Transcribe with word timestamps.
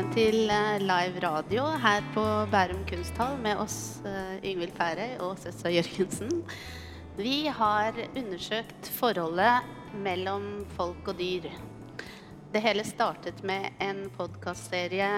velkommen 0.00 0.16
til 0.16 0.48
eh, 0.48 0.80
live 0.80 1.20
radio 1.20 1.64
her 1.76 2.04
på 2.14 2.22
Bærum 2.48 2.86
kunsthall 2.88 3.34
med 3.42 3.58
oss 3.60 4.00
eh, 4.08 4.38
Yngvild 4.48 4.72
Færøy 4.72 5.18
og 5.20 5.34
Søssa 5.36 5.68
Jørgensen. 5.68 6.30
Vi 7.18 7.50
har 7.52 7.92
undersøkt 8.16 8.88
forholdet 8.96 9.66
mellom 10.00 10.64
folk 10.78 11.10
og 11.12 11.18
dyr. 11.18 11.50
Det 12.54 12.62
hele 12.64 12.86
startet 12.88 13.42
med 13.44 13.76
en 13.84 14.06
podkastserie 14.14 15.10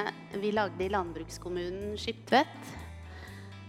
vi 0.42 0.50
lagde 0.50 0.82
i 0.82 0.90
landbrukskommunen 0.90 1.94
Skiptvet. 1.94 2.74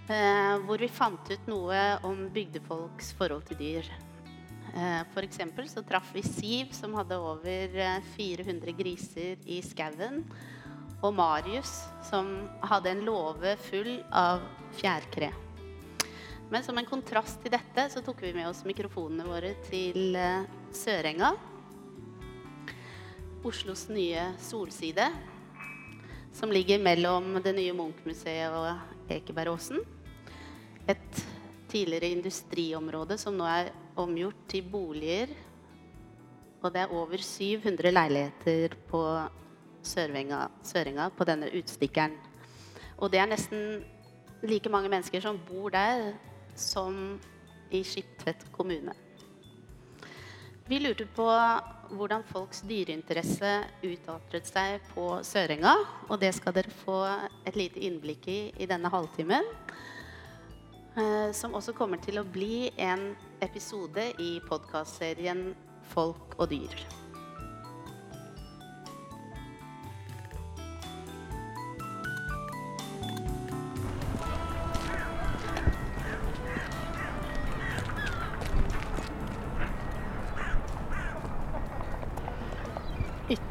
eh, 0.09 0.57
Hvor 0.65 0.81
vi 0.81 0.89
fant 0.89 1.29
ut 1.29 1.45
noe 1.51 1.83
om 2.09 2.25
bygdefolks 2.33 3.13
forhold 3.13 3.45
til 3.51 3.61
dyr. 3.61 3.93
Eksempel 5.21 5.69
så 5.69 5.85
traff 5.85 6.09
vi 6.15 6.25
Siv, 6.25 6.73
som 6.73 6.97
hadde 6.97 7.21
over 7.21 7.77
eh, 7.77 8.01
400 8.17 8.73
griser 8.81 9.37
i 9.45 9.61
skauen. 9.61 10.23
Og 11.03 11.11
Marius, 11.11 11.81
som 12.07 12.29
hadde 12.63 12.93
en 12.93 13.01
låve 13.03 13.57
full 13.59 13.97
av 14.15 14.45
fjærkre. 14.79 15.33
Men 16.47 16.63
som 16.63 16.77
en 16.79 16.87
kontrast 16.87 17.41
til 17.43 17.51
dette 17.51 17.89
så 17.91 17.99
tok 18.05 18.21
vi 18.23 18.31
med 18.35 18.47
oss 18.47 18.61
mikrofonene 18.63 19.25
våre 19.27 19.51
til 19.67 20.15
eh, 20.15 20.45
Sørenga. 20.71 21.33
Oslos 23.43 23.89
nye 23.91 24.29
solside. 24.39 25.09
Som 26.33 26.55
ligger 26.55 26.79
mellom 26.79 27.35
det 27.43 27.51
nye 27.57 27.75
Munch-museet 27.75 28.55
og 28.55 29.11
Ekebergåsen. 29.11 29.83
Et 30.87 31.23
tidligere 31.67 32.13
industriområde 32.15 33.19
som 33.19 33.35
nå 33.35 33.49
er 33.49 33.73
omgjort 33.99 34.47
til 34.55 34.63
boliger. 34.71 35.35
Og 36.63 36.71
det 36.71 36.85
er 36.85 36.95
over 36.95 37.19
700 37.19 37.91
leiligheter 37.91 38.77
på 38.87 39.03
Sørvenga, 39.83 40.47
Sørenga 40.63 41.09
på 41.13 41.27
denne 41.27 41.51
utstikkeren. 41.53 42.15
Og 42.97 43.11
det 43.11 43.19
er 43.19 43.29
nesten 43.29 43.83
like 44.43 44.71
mange 44.71 44.91
mennesker 44.91 45.23
som 45.23 45.39
bor 45.47 45.69
der, 45.73 46.13
som 46.55 47.19
i 47.73 47.83
Skiptvet 47.83 48.45
kommune. 48.51 48.93
Vi 50.67 50.79
lurte 50.79 51.05
på 51.15 51.27
hvordan 51.93 52.23
folks 52.23 52.61
dyreinteresse 52.67 53.51
utartet 53.83 54.47
seg 54.47 54.83
på 54.93 55.07
Sørenga. 55.27 55.73
Og 56.07 56.19
det 56.21 56.31
skal 56.37 56.55
dere 56.55 56.71
få 56.83 57.01
et 57.43 57.57
lite 57.59 57.83
innblikk 57.83 58.29
i 58.31 58.39
i 58.63 58.69
denne 58.69 58.91
halvtimen. 58.93 59.51
Eh, 60.93 61.31
som 61.33 61.55
også 61.57 61.73
kommer 61.73 61.97
til 61.97 62.21
å 62.21 62.27
bli 62.27 62.69
en 62.77 63.11
episode 63.41 64.11
i 64.21 64.37
podkastserien 64.47 65.51
Folk 65.91 66.37
og 66.39 66.53
dyr. 66.53 67.02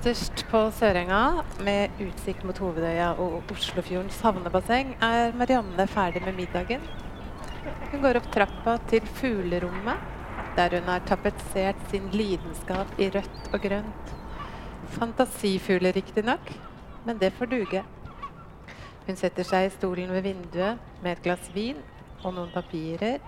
Ytterst 0.02 0.40
på 0.50 0.60
Sørenga, 0.74 1.44
med 1.62 2.00
utsikt 2.02 2.42
mot 2.42 2.58
Hovedøya 2.58 3.12
og 3.22 3.52
Oslofjordens 3.54 4.16
havnebasseng, 4.24 4.88
er 4.98 5.30
Marianne 5.38 5.84
ferdig 5.86 6.24
med 6.24 6.34
middagen. 6.34 6.82
Hun 7.92 8.00
går 8.02 8.16
opp 8.18 8.26
trappa 8.34 8.72
til 8.90 9.04
fuglerommet, 9.20 10.00
der 10.56 10.74
hun 10.74 10.88
har 10.90 11.04
tapetsert 11.06 11.78
sin 11.92 12.08
lidenskap 12.10 12.98
i 12.98 13.12
rødt 13.14 13.46
og 13.52 13.62
grønt. 13.62 14.10
Fantasifugler, 14.96 15.94
riktignok, 15.94 16.50
men 17.06 17.20
det 17.22 17.30
får 17.36 17.52
duge. 17.52 17.84
Hun 19.06 19.20
setter 19.20 19.46
seg 19.46 19.68
i 19.68 19.76
stolen 19.76 20.10
ved 20.16 20.26
vinduet 20.26 20.82
med 20.98 21.12
et 21.12 21.22
glass 21.28 21.46
vin 21.54 21.78
og 22.24 22.34
noen 22.34 22.50
papirer 22.50 23.22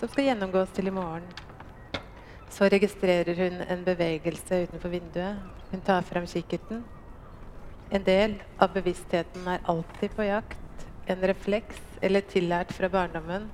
som 0.00 0.08
skal 0.08 0.30
gjennomgås 0.30 0.72
til 0.72 0.88
i 0.88 0.96
morgen. 1.02 1.28
Så 2.50 2.66
registrerer 2.68 3.36
hun 3.38 3.60
en 3.60 3.84
bevegelse 3.84 4.62
utenfor 4.64 4.90
vinduet. 4.90 5.36
Hun 5.70 5.80
tar 5.86 6.02
fram 6.02 6.26
kikkerten. 6.26 6.82
En 7.90 8.04
del 8.04 8.34
av 8.58 8.72
bevisstheten 8.74 9.46
er 9.48 9.62
alltid 9.64 10.16
på 10.16 10.26
jakt. 10.26 10.86
En 11.06 11.22
refleks 11.22 11.80
eller 12.02 12.26
tillært 12.26 12.74
fra 12.74 12.90
barndommen. 12.92 13.46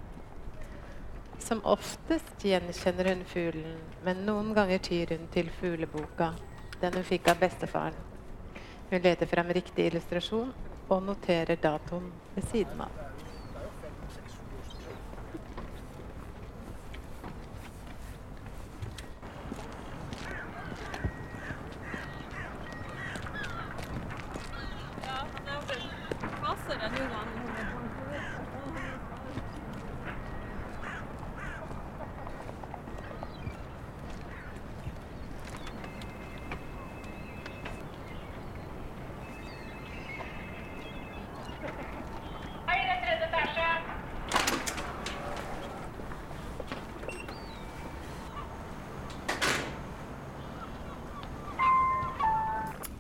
Som 1.39 1.61
oftest 1.69 2.47
gjenkjenner 2.47 3.13
hun 3.13 3.25
fuglen, 3.29 3.79
men 4.07 4.25
noen 4.27 4.55
ganger 4.57 4.81
tyr 4.83 5.13
hun 5.13 5.29
til 5.35 5.51
fugleboka, 5.61 6.33
den 6.81 6.97
hun 6.97 7.05
fikk 7.05 7.29
av 7.35 7.43
bestefaren. 7.45 7.99
Hun 8.91 9.03
leter 9.05 9.29
fram 9.29 9.53
riktig 9.53 9.91
illustrasjon 9.91 10.55
og 10.89 11.03
noterer 11.03 11.61
datoen 11.61 12.13
ved 12.35 12.49
siden 12.53 12.87
av. 12.87 13.05
Hei, 42.67 42.79
det 42.83 42.93
er 42.93 43.01
tredje 43.05 43.27
etasje. 43.29 43.69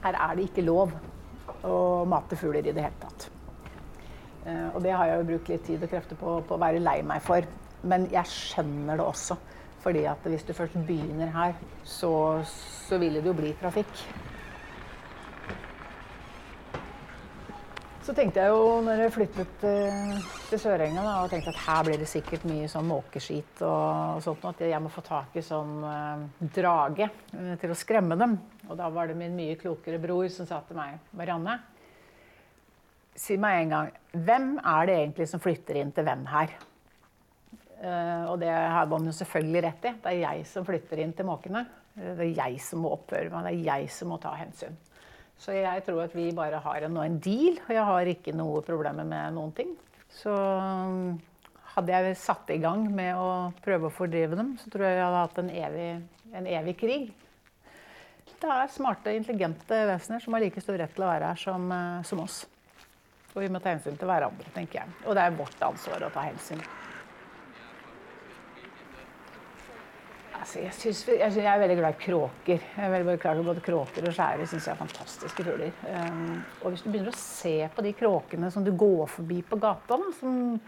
Her 0.04 0.18
er 0.20 0.36
det 0.36 0.48
ikke 0.50 0.66
lov 0.66 0.92
å 1.64 1.78
mate 2.08 2.36
fugler 2.36 2.66
i 2.66 2.74
det 2.76 2.84
hele 2.84 3.00
tatt. 3.00 3.28
Eh, 4.44 4.68
Og 4.74 4.82
det 4.84 4.92
har 4.92 5.08
jeg 5.08 5.22
jo 5.22 5.28
brukt 5.32 5.48
litt 5.48 5.64
tid 5.64 5.82
og 5.86 5.90
krefter 5.90 6.20
på, 6.20 6.38
på 6.44 6.56
å 6.58 6.60
være 6.60 6.82
lei 6.84 6.98
meg 7.06 7.24
for. 7.24 7.46
Men 7.84 8.06
jeg 8.12 8.28
skjønner 8.28 9.00
det 9.00 9.06
også. 9.06 9.36
Fordi 9.84 10.06
at 10.08 10.24
hvis 10.24 10.44
du 10.48 10.54
først 10.56 10.76
begynner 10.88 11.28
her, 11.32 11.56
så, 11.84 12.10
så 12.88 12.96
ville 13.00 13.20
det 13.20 13.28
jo 13.28 13.36
bli 13.36 13.50
trafikk. 13.60 14.04
Så 18.04 18.12
tenkte 18.12 18.42
jeg 18.42 18.52
jo 18.52 18.80
når 18.84 18.98
jeg 19.00 19.12
flyttet 19.14 19.62
eh, 19.64 20.16
til 20.50 20.60
Sørenga 20.60 21.00
da, 21.06 21.12
og 21.24 21.30
tenkte 21.32 21.54
at 21.54 21.60
her 21.64 21.86
blir 21.86 22.00
det 22.02 22.08
sikkert 22.10 22.42
mye 22.48 22.66
sånn 22.68 22.84
måkeskit 22.88 23.62
og, 23.64 24.18
sånt, 24.24 24.44
at 24.50 24.60
jeg 24.68 24.80
må 24.84 24.90
få 24.92 25.04
tak 25.06 25.38
i 25.40 25.44
sånn 25.44 25.78
eh, 25.88 26.48
drage 26.58 27.08
eh, 27.08 27.54
til 27.62 27.72
å 27.72 27.78
skremme 27.80 28.18
dem. 28.20 28.36
Og 28.68 28.78
da 28.80 28.88
var 28.92 29.10
det 29.10 29.16
min 29.18 29.36
mye 29.36 29.56
klokere 29.60 30.00
bror 30.02 30.28
som 30.32 30.48
sa 30.48 30.60
til 30.66 30.78
meg, 30.78 30.98
Marianne, 31.16 31.58
si 33.14 33.36
meg 33.38 33.62
en 33.62 33.74
gang, 33.74 33.90
hvem 34.26 34.54
er 34.58 34.88
det 34.88 34.96
egentlig 35.00 35.28
som 35.30 35.42
flytter 35.42 35.78
inn 35.80 35.92
til 35.94 36.06
hvem 36.06 36.24
her? 36.32 36.54
Uh, 37.84 38.32
og 38.32 38.38
det 38.40 38.50
har 38.50 38.88
man 38.88 39.04
jo 39.06 39.12
selvfølgelig 39.14 39.62
rett 39.66 39.88
i. 39.90 39.94
Det 40.00 40.12
er 40.12 40.20
jeg 40.22 40.46
som 40.48 40.66
flytter 40.66 41.02
inn 41.04 41.12
til 41.16 41.28
måkene. 41.28 41.66
Eh, 41.98 42.14
Det 42.16 42.26
er 42.30 42.34
jeg 42.38 42.60
som 42.64 42.82
må 42.82 42.94
oppføre 42.96 43.30
meg, 43.30 43.44
det 43.46 43.54
er 43.54 43.68
jeg 43.68 43.90
som 43.92 44.10
må 44.10 44.18
ta 44.22 44.34
hensyn. 44.38 44.76
Så 45.38 45.54
jeg 45.56 45.82
tror 45.84 46.04
at 46.04 46.14
vi 46.14 46.30
bare 46.34 46.62
har 46.62 46.86
en, 46.86 46.96
en 47.02 47.18
deal, 47.22 47.58
og 47.66 47.72
jeg 47.74 47.86
har 47.90 48.10
ikke 48.10 48.34
noe 48.36 48.62
problemer 48.66 49.06
med 49.06 49.34
noen 49.36 49.52
ting. 49.54 49.74
Så 50.14 50.30
um, 50.30 51.16
hadde 51.74 51.90
jeg 51.92 52.16
satt 52.22 52.50
i 52.54 52.60
gang 52.62 52.86
med 52.94 53.18
å 53.18 53.50
prøve 53.64 53.90
å 53.90 53.94
fordrive 53.94 54.38
dem, 54.38 54.54
så 54.62 54.70
tror 54.70 54.86
jeg 54.86 54.98
jeg 54.98 55.04
hadde 55.04 55.22
hatt 55.24 55.40
en 55.42 55.50
evig, 55.50 55.88
en 56.38 56.50
evig 56.60 56.76
krig. 56.78 57.08
Det 58.44 58.52
er 58.52 58.66
smarte, 58.68 59.12
intelligente 59.16 59.76
vesener 59.88 60.20
som 60.20 60.34
har 60.36 60.42
like 60.44 60.60
stor 60.60 60.76
rett 60.76 60.90
til 60.92 61.04
å 61.06 61.08
være 61.08 61.30
her 61.30 61.38
som, 61.40 61.62
eh, 61.72 62.02
som 62.04 62.20
oss. 62.20 62.42
Og 63.32 63.40
vi 63.40 63.48
må 63.48 63.58
ta 63.58 63.72
hensyn 63.72 63.96
til 63.96 64.10
hverandre, 64.10 64.50
tenker 64.52 64.82
jeg. 64.82 64.96
Og 65.06 65.16
det 65.16 65.22
er 65.24 65.38
vårt 65.38 65.62
ansvar 65.64 66.04
å 66.04 66.10
ta 66.12 66.26
hensyn. 66.26 66.60
Altså, 70.36 70.60
jeg, 70.60 70.74
synes, 70.76 71.00
jeg, 71.08 71.32
synes 71.32 71.40
jeg 71.40 71.54
er 71.54 71.62
veldig 71.62 71.78
glad 71.78 71.96
i 71.96 72.02
kråker. 72.04 72.68
Jeg 72.76 72.84
er 72.84 72.92
veldig 72.92 73.16
glad 73.22 73.40
i 73.40 73.48
Både 73.48 73.64
kråker 73.64 74.08
og 74.10 74.12
skjærer 74.18 74.52
synes 74.52 74.68
jeg 74.68 74.74
er 74.74 74.82
fantastiske 74.82 75.46
fugler. 75.46 75.72
Um, 75.88 76.42
og 76.60 76.74
hvis 76.74 76.84
du 76.84 76.90
begynner 76.90 77.14
å 77.14 77.16
se 77.16 77.54
på 77.72 77.84
de 77.86 77.94
kråkene 77.96 78.50
som 78.52 78.66
du 78.66 78.74
går 78.76 79.06
forbi 79.08 79.40
på 79.40 79.56
gata, 79.56 79.96
da, 79.96 80.12
som, 80.20 80.60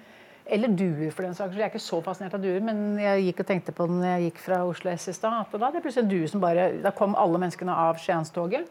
eller 0.47 0.69
duer 0.79 1.11
for 1.11 1.27
den 1.27 1.35
saks 1.35 1.51
skyld 1.51 1.63
Jeg 1.63 1.67
er 1.67 1.73
ikke 1.75 1.83
så 1.83 2.01
fascinert 2.05 2.35
av 2.39 2.43
duer, 2.43 2.61
men 2.65 2.99
jeg 3.03 3.25
gikk 3.29 3.41
og 3.43 3.49
tenkte 3.49 3.75
på 3.75 3.87
den 3.91 3.99
når 4.01 4.13
jeg 4.13 4.29
gikk 4.29 4.43
fra 4.45 4.61
Oslo 4.67 4.93
S 4.93 5.09
i 5.11 5.15
stad. 5.17 5.41
at 5.43 5.57
Da 5.59 5.71
jeg 5.75 5.83
plutselig 5.83 6.05
en 6.05 6.13
due 6.13 6.29
som 6.31 6.43
bare 6.43 6.69
Da 6.85 6.93
kom 6.95 7.17
alle 7.19 7.41
menneskene 7.43 7.75
av 7.87 7.99
Skienstoget. 8.03 8.69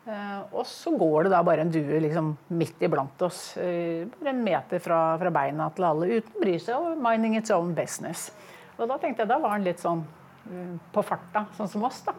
Uh, 0.00 0.40
og 0.56 0.64
så 0.64 0.90
går 0.96 1.26
det 1.26 1.30
da 1.34 1.42
bare 1.44 1.60
en 1.60 1.70
due 1.70 1.98
liksom 2.00 2.32
midt 2.56 2.80
iblant 2.82 3.20
oss. 3.22 3.52
Uh, 3.60 4.08
bare 4.16 4.32
en 4.32 4.40
meter 4.42 4.80
fra, 4.80 5.00
fra 5.20 5.32
beina 5.34 5.68
til 5.76 5.86
alle, 5.90 6.08
uten 6.16 6.38
å 6.38 6.40
bry 6.40 6.54
seg 6.56 6.88
og 6.88 7.02
minding 7.04 7.36
its 7.36 7.52
own 7.52 7.74
business. 7.76 8.30
Og 8.78 8.88
da 8.88 8.96
tenkte 8.96 9.26
jeg, 9.26 9.30
da 9.30 9.36
var 9.42 9.58
den 9.58 9.68
litt 9.68 9.82
sånn 9.82 10.00
uh, 10.00 10.72
på 10.94 11.04
farta, 11.04 11.44
sånn 11.58 11.68
som 11.68 11.84
oss, 11.84 12.00
da. 12.08 12.16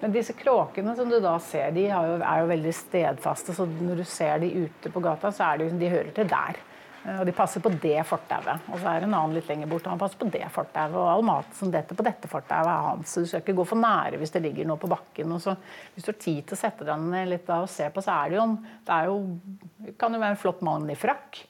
Men 0.00 0.14
disse 0.14 0.34
kråkene 0.38 0.94
som 0.96 1.10
du 1.10 1.18
da 1.22 1.34
ser, 1.42 1.72
de 1.74 1.88
jo, 1.88 2.16
er 2.18 2.42
jo 2.42 2.50
veldig 2.52 2.72
stedfaste. 2.76 3.54
Så 3.56 3.66
når 3.66 4.02
du 4.02 4.06
ser 4.08 4.42
de 4.42 4.50
ute 4.64 4.92
på 4.94 5.02
gata, 5.04 5.32
så 5.34 5.50
er 5.50 5.58
det 5.58 5.68
jo, 5.68 5.78
de 5.80 5.92
hører 5.92 6.12
til 6.16 6.30
der. 6.30 6.60
Og 7.08 7.24
de 7.24 7.32
passer 7.32 7.62
på 7.62 7.70
det 7.80 8.00
fortauet. 8.06 8.64
Og 8.68 8.80
så 8.80 8.90
er 8.90 9.00
det 9.00 9.08
en 9.08 9.16
annen 9.16 9.36
litt 9.38 9.48
lenger 9.48 9.70
bort, 9.70 9.86
og 9.86 9.94
han 9.94 10.00
passer 10.00 10.20
på 10.20 10.28
det 10.34 10.44
fortauet. 10.52 10.96
Og 10.98 11.08
all 11.08 11.24
mat 11.24 11.54
som 11.56 11.70
detter 11.72 11.96
på 11.96 12.04
dette 12.06 12.30
fortauet, 12.30 12.68
er 12.68 12.88
hans. 12.88 13.12
Så 13.14 13.22
du 13.22 13.30
skal 13.30 13.44
ikke 13.44 13.56
gå 13.60 13.66
for 13.70 13.80
nære 13.80 14.20
hvis 14.20 14.34
det 14.34 14.42
ligger 14.44 14.68
noe 14.68 14.80
på 14.82 14.90
bakken. 14.90 15.32
Og 15.36 15.42
så, 15.44 15.54
hvis 15.94 16.04
du 16.04 16.12
har 16.12 16.18
tid 16.20 16.42
til 16.42 16.58
å 16.58 16.60
sette 16.60 16.88
deg 16.88 17.06
ned 17.06 17.30
litt 17.32 17.46
da 17.48 17.62
og 17.64 17.70
se 17.72 17.88
på, 17.94 18.04
så 18.04 18.18
er 18.18 18.32
det 18.32 18.40
jo, 18.40 18.48
det 18.88 18.98
er 18.98 19.12
jo, 19.12 19.94
kan 20.00 20.14
jo 20.14 20.22
være 20.24 20.36
en 20.36 20.42
flott 20.42 20.66
mann 20.66 20.90
i 20.90 20.98
frakk. 20.98 21.40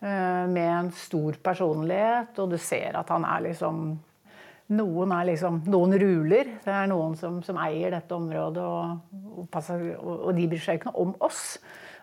Eh, 0.00 0.44
med 0.46 0.68
en 0.70 0.92
stor 0.94 1.40
personlighet, 1.42 2.36
og 2.38 2.52
du 2.52 2.58
ser 2.62 3.00
at 3.00 3.08
han 3.10 3.24
er 3.26 3.48
liksom 3.48 3.96
noen, 4.68 5.12
liksom, 5.28 5.62
noen 5.70 5.96
ruler. 6.00 6.54
Det 6.64 6.72
er 6.72 6.88
noen 6.90 7.16
som, 7.18 7.40
som 7.44 7.58
eier 7.62 7.94
dette 7.94 8.14
området, 8.14 8.64
og, 8.64 9.20
og, 9.34 9.46
passer, 9.52 9.84
og, 9.96 10.14
og, 10.28 10.32
de 10.36 10.48
bryr 10.50 10.64
seg 10.64 10.80
ikke 10.80 10.94
om 11.00 11.14
oss. 11.24 11.56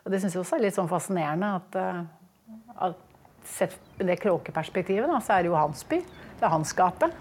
Og 0.06 0.14
det 0.14 0.22
syns 0.22 0.38
jeg 0.38 0.42
også 0.42 0.58
er 0.58 0.66
litt 0.66 0.78
sånn 0.78 0.90
fascinerende 0.90 1.52
at, 1.60 1.78
eh, 1.82 2.02
at 2.88 3.04
sett 3.46 3.78
det 4.02 4.18
kråkeperspektivet, 4.24 5.10
da, 5.10 5.22
så 5.22 5.38
er 5.38 5.46
det 5.46 5.54
jo 5.54 5.60
hans 5.60 5.86
by. 5.90 6.02
Det 6.36 6.46
er 6.46 6.54
hans 6.54 6.74
gate. 6.78 7.14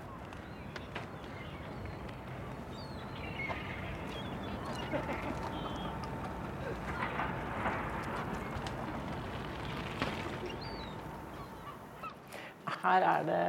Her 12.84 13.00
er 13.00 13.22
det 13.24 13.44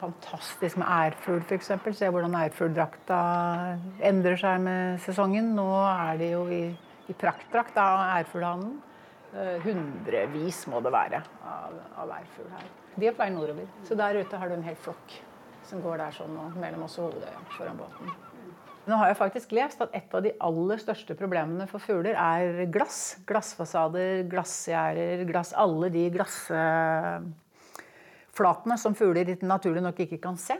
fantastisk 0.00 0.78
med 0.80 0.88
ærfugl, 0.88 1.40
f.eks. 1.44 1.70
Se 1.98 2.10
hvordan 2.12 2.36
ærfugldrakta 2.38 3.20
endrer 4.10 4.38
seg 4.40 4.60
med 4.64 5.00
sesongen. 5.04 5.54
Nå 5.58 5.68
er 5.84 6.20
de 6.20 6.32
jo 6.32 6.44
i, 6.52 6.64
i 7.08 7.16
praktdrakt 7.18 7.78
av 7.82 8.04
ærfuglhannen. 8.18 8.76
Eh, 9.36 9.56
hundrevis 9.64 10.62
må 10.72 10.80
det 10.84 10.92
være 10.94 11.22
av, 11.44 11.74
av 12.04 12.14
ærfugl 12.20 12.52
her. 12.54 12.70
De 12.98 13.08
er 13.08 13.16
på 13.16 13.22
vei 13.22 13.32
nordover. 13.34 13.68
Så 13.86 13.98
der 13.98 14.22
ute 14.22 14.40
har 14.40 14.50
du 14.50 14.56
en 14.56 14.66
hel 14.66 14.78
flokk 14.80 15.18
som 15.68 15.82
går 15.84 16.00
der 16.00 16.16
sånn 16.16 16.38
mellom 16.56 16.86
oss 16.86 16.96
og 16.98 17.10
Hovedøya 17.10 17.42
foran 17.52 17.78
båten. 17.78 18.14
Nå 18.88 18.96
har 18.96 19.10
jeg 19.10 19.18
faktisk 19.18 19.50
lest 19.52 19.82
at 19.84 19.92
et 19.96 20.14
av 20.16 20.22
de 20.24 20.30
aller 20.40 20.80
største 20.80 21.12
problemene 21.18 21.66
for 21.68 21.84
fugler 21.84 22.16
er 22.16 22.62
glass. 22.72 23.18
Glassfasader, 23.28 24.22
glassgjerder, 24.32 25.26
glass 25.28 25.52
Alle 25.52 25.90
de 25.92 26.06
glass 26.14 26.38
flatene 28.38 28.78
som 28.80 28.96
fugler 28.98 29.34
naturlig 29.42 29.82
nok 29.84 30.04
ikke 30.06 30.20
kan 30.22 30.38
se. 30.40 30.56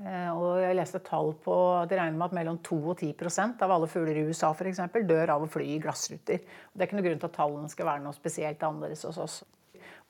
Eh, 0.00 0.30
og 0.32 0.62
jeg 0.62 0.76
leste 0.78 1.02
tall 1.04 1.34
på 1.44 1.54
at 1.76 1.90
de 1.90 1.98
regner 1.98 2.16
med 2.16 2.30
at 2.30 2.36
mellom 2.38 2.58
2 2.64 2.78
og 2.94 3.02
10% 3.04 3.60
av 3.66 3.74
alle 3.74 3.88
fugler 3.90 4.16
i 4.16 4.24
USA 4.30 4.52
for 4.56 4.70
eksempel, 4.70 5.04
dør 5.08 5.34
av 5.36 5.44
å 5.44 5.50
fly 5.50 5.66
i 5.74 5.80
glassruter. 5.82 6.40
Det 6.40 6.80
er 6.80 6.88
ikke 6.88 6.96
noe 6.96 7.06
grunn 7.08 7.20
til 7.20 7.28
at 7.28 7.36
tallene 7.36 7.72
skal 7.72 7.90
være 7.90 8.04
noe 8.06 8.16
spesielt 8.16 8.64
annerledes 8.64 9.04
hos 9.08 9.20
oss. 9.20 9.38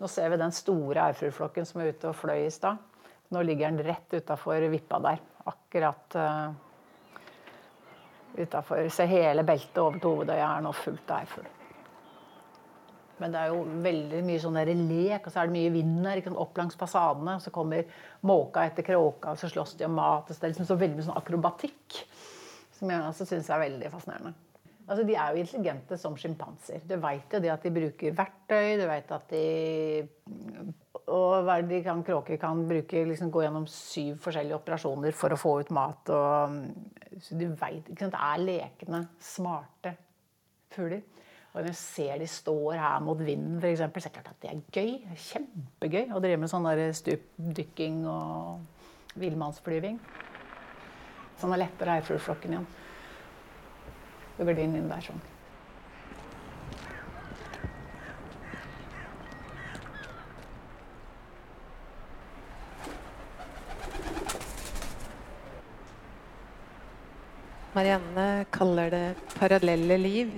Nå 0.00 0.08
ser 0.08 0.30
vi 0.32 0.40
den 0.40 0.54
store 0.54 1.10
ærfuglflokken 1.10 1.66
som 1.68 1.82
er 1.82 1.92
ute 1.92 2.08
og 2.12 2.16
fløy 2.16 2.46
i 2.46 2.54
stad. 2.54 2.78
Nå 3.30 3.42
ligger 3.46 3.70
den 3.70 3.84
rett 3.86 4.14
utafor 4.16 4.64
vippa 4.72 4.98
der. 5.04 5.20
Akkurat 5.50 6.16
uh, 6.16 6.50
utafor. 8.38 8.88
Se 8.94 9.06
hele 9.10 9.44
beltet 9.46 9.78
over 9.82 10.00
til 10.00 10.14
Hovedøya 10.14 10.48
er 10.56 10.64
nå 10.64 10.72
fullt 10.74 11.12
av 11.12 11.26
ærfugl. 11.26 11.59
Men 13.20 13.34
det 13.34 13.40
er 13.40 13.52
jo 13.52 13.62
veldig 13.84 14.20
mye 14.26 14.42
sånn 14.42 14.58
lek, 14.88 15.26
og 15.26 15.32
så 15.32 15.42
er 15.42 15.50
det 15.50 15.56
mye 15.58 15.72
vind 15.74 16.06
her. 16.08 16.22
Opp 16.40 16.58
langs 16.58 16.78
fasadene. 16.80 17.38
Så 17.42 17.52
kommer 17.54 17.88
måka 18.26 18.64
etter 18.66 18.86
kråka, 18.86 19.34
og 19.34 19.40
så 19.40 19.50
slåss 19.52 19.76
de 19.78 19.88
om 19.88 19.98
mat. 19.98 20.28
Så 20.30 20.40
det 20.40 20.48
er 20.48 20.54
liksom 20.54 20.70
så 20.70 20.78
veldig 20.80 20.98
mye 20.98 21.08
sånn 21.10 21.20
akrobatikk. 21.20 22.04
Som 22.78 22.92
jeg 22.92 23.04
også 23.04 23.28
syns 23.28 23.50
er 23.52 23.66
veldig 23.66 23.92
fascinerende. 23.92 24.34
Altså, 24.90 25.04
De 25.06 25.14
er 25.14 25.34
jo 25.34 25.42
intelligente 25.44 25.98
som 26.00 26.16
sjimpanser. 26.18 26.82
Du 26.88 26.96
veit 26.98 27.30
jo 27.30 27.40
det 27.44 27.52
at 27.52 27.62
de 27.62 27.74
bruker 27.74 28.16
verktøy. 28.16 28.80
Du 28.80 28.86
veit 28.90 29.12
at 29.14 29.28
de 29.30 29.44
og 31.10 31.48
de 31.66 31.80
kan, 31.82 32.02
Kråker 32.06 32.38
kan 32.38 32.60
bruke, 32.68 33.02
liksom, 33.08 33.30
gå 33.34 33.42
gjennom 33.42 33.66
syv 33.70 34.20
forskjellige 34.22 34.58
operasjoner 34.60 35.16
for 35.16 35.34
å 35.34 35.38
få 35.40 35.56
ut 35.62 35.72
mat. 35.74 36.12
Og, 36.14 37.18
så 37.22 37.38
du 37.38 37.48
vet, 37.48 37.90
Det 37.90 38.10
er 38.14 38.44
lekende, 38.44 39.08
smarte 39.18 39.96
fugler. 40.70 41.02
Og 41.50 41.64
når 41.64 41.72
jeg 41.72 41.78
ser 41.80 42.18
de 42.20 42.26
står 42.30 42.76
her 42.78 43.00
mot 43.02 43.18
vinden, 43.18 43.56
for 43.60 43.66
eksempel, 43.66 44.02
så 44.02 44.08
er 44.08 44.12
det 44.12 44.22
klart 44.22 44.34
at 44.34 44.42
det 44.42 44.50
er 44.50 44.60
gøy. 44.70 44.92
Kjempegøy 45.18 46.12
å 46.14 46.20
drive 46.22 46.38
med 46.38 46.52
sånn 46.52 46.68
stupdykking 46.94 48.04
og 48.06 49.18
villmannsflyving. 49.18 49.98
Så 51.40 51.50
lettere 51.50 51.96
lepper 51.98 52.06
fugleflokken 52.06 52.54
igjen. 52.54 52.70
Blir 54.38 54.56
din 54.56 54.78
inn 54.78 54.88
der 54.92 55.02
sånn. 55.02 55.20
Marianne 67.74 68.46
kaller 68.54 68.90
det 68.94 69.04
parallelle 69.34 69.98
liv 69.98 70.32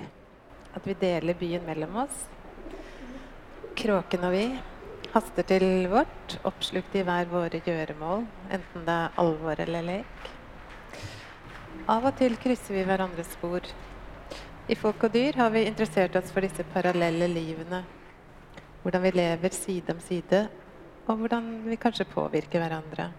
at 0.76 0.86
vi 0.86 0.96
deler 0.98 1.38
byen 1.38 1.64
mellom 1.66 1.96
oss. 2.04 2.26
Kråken 3.78 4.26
og 4.28 4.34
vi 4.34 4.46
haster 5.12 5.44
til 5.48 5.66
vårt, 5.92 6.36
oppslukt 6.48 6.94
i 6.96 7.04
hver 7.04 7.28
våre 7.28 7.60
gjøremål, 7.64 8.24
enten 8.52 8.86
det 8.86 8.98
er 9.04 9.18
alvor 9.20 9.60
eller 9.60 9.84
lek. 9.88 10.30
Av 11.90 12.04
og 12.08 12.14
til 12.16 12.38
krysser 12.40 12.78
vi 12.78 12.84
hverandres 12.86 13.32
spor. 13.34 13.66
I 14.70 14.76
Folk 14.78 15.02
og 15.04 15.12
dyr 15.12 15.36
har 15.40 15.50
vi 15.52 15.66
interessert 15.66 16.16
oss 16.16 16.30
for 16.32 16.44
disse 16.44 16.64
parallelle 16.72 17.26
livene. 17.28 17.82
Hvordan 18.82 19.02
vi 19.04 19.12
lever 19.16 19.54
side 19.56 19.92
om 19.92 20.00
side, 20.00 20.46
og 21.06 21.18
hvordan 21.18 21.50
vi 21.66 21.76
kanskje 21.82 22.06
påvirker 22.08 22.62
hverandre. 22.62 23.10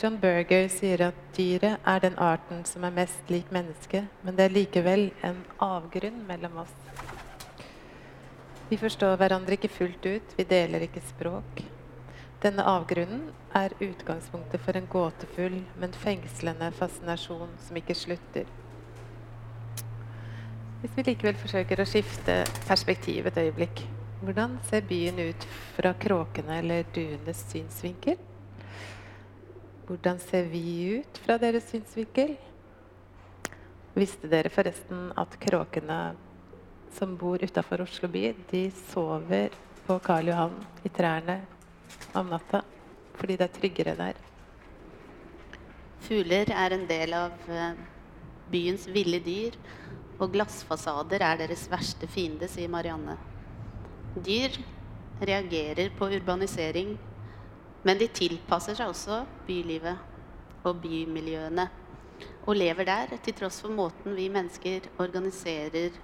John 0.00 0.16
Berger 0.20 0.70
sier 0.72 1.02
at 1.04 1.18
dyret 1.36 1.82
er 1.84 2.00
den 2.00 2.14
arten 2.16 2.62
som 2.64 2.84
er 2.86 2.94
mest 2.96 3.28
lik 3.30 3.50
mennesket, 3.52 4.08
men 4.24 4.38
det 4.38 4.46
er 4.46 4.54
likevel 4.54 5.10
en 5.22 5.42
avgrunn 5.60 6.22
mellom 6.26 6.62
oss. 6.64 6.72
Vi 8.70 8.78
forstår 8.80 9.18
hverandre 9.20 9.58
ikke 9.58 9.68
fullt 9.68 10.06
ut, 10.08 10.32
vi 10.38 10.48
deler 10.48 10.86
ikke 10.86 11.04
språk. 11.10 11.60
Denne 12.42 12.64
avgrunnen 12.66 13.28
er 13.54 13.76
utgangspunktet 13.84 14.64
for 14.64 14.80
en 14.80 14.88
gåtefull, 14.90 15.60
men 15.78 16.00
fengslende 16.00 16.72
fascinasjon 16.80 17.52
som 17.66 17.76
ikke 17.78 17.94
slutter. 17.94 18.48
Hvis 20.80 20.96
vi 20.96 21.04
likevel 21.12 21.36
forsøker 21.38 21.84
å 21.84 21.86
skifte 21.86 22.40
perspektiv 22.64 23.28
et 23.28 23.44
øyeblikk, 23.44 23.84
hvordan 24.24 24.56
ser 24.66 24.88
byen 24.88 25.20
ut 25.20 25.48
fra 25.76 25.92
kråkene 26.00 26.62
eller 26.64 26.88
duenes 26.96 27.44
synsvinkel? 27.52 28.16
Hvordan 29.86 30.18
ser 30.22 30.46
vi 30.50 30.98
ut 31.00 31.18
fra 31.24 31.38
deres 31.42 31.66
synsvinkel? 31.72 32.36
Visste 33.98 34.30
dere 34.30 34.52
forresten 34.52 35.10
at 35.18 35.34
kråkene 35.42 35.98
som 36.94 37.16
bor 37.18 37.42
utafor 37.42 37.82
Oslo 37.84 38.08
by, 38.12 38.30
de 38.52 38.66
sover 38.92 39.52
på 39.86 39.98
Karl 40.04 40.30
Johan 40.30 40.54
i 40.86 40.92
trærne 40.92 41.40
om 42.14 42.30
natta 42.30 42.62
fordi 43.18 43.36
det 43.36 43.48
er 43.48 43.56
tryggere 43.58 43.96
der? 43.98 44.20
Fugler 46.02 46.50
er 46.50 46.74
en 46.74 46.86
del 46.88 47.12
av 47.14 47.50
eh, 47.50 47.76
byens 48.50 48.88
ville 48.90 49.20
dyr, 49.22 49.54
og 50.18 50.32
glassfasader 50.34 51.22
er 51.22 51.42
deres 51.42 51.66
verste 51.70 52.08
fiende, 52.10 52.48
sier 52.50 52.70
Marianne. 52.72 53.14
Dyr 54.16 54.56
reagerer 55.22 55.92
på 55.98 56.08
urbanisering 56.16 56.96
men 57.82 57.98
de 57.98 58.08
tilpasser 58.14 58.76
seg 58.78 58.92
også 58.92 59.22
bylivet 59.46 60.66
og 60.66 60.78
bymiljøene. 60.82 61.66
Og 62.46 62.56
lever 62.58 62.86
der 62.86 63.16
til 63.22 63.34
tross 63.38 63.60
for 63.64 63.74
måten 63.74 64.14
vi 64.14 64.28
mennesker 64.30 64.86
organiserer 65.02 65.94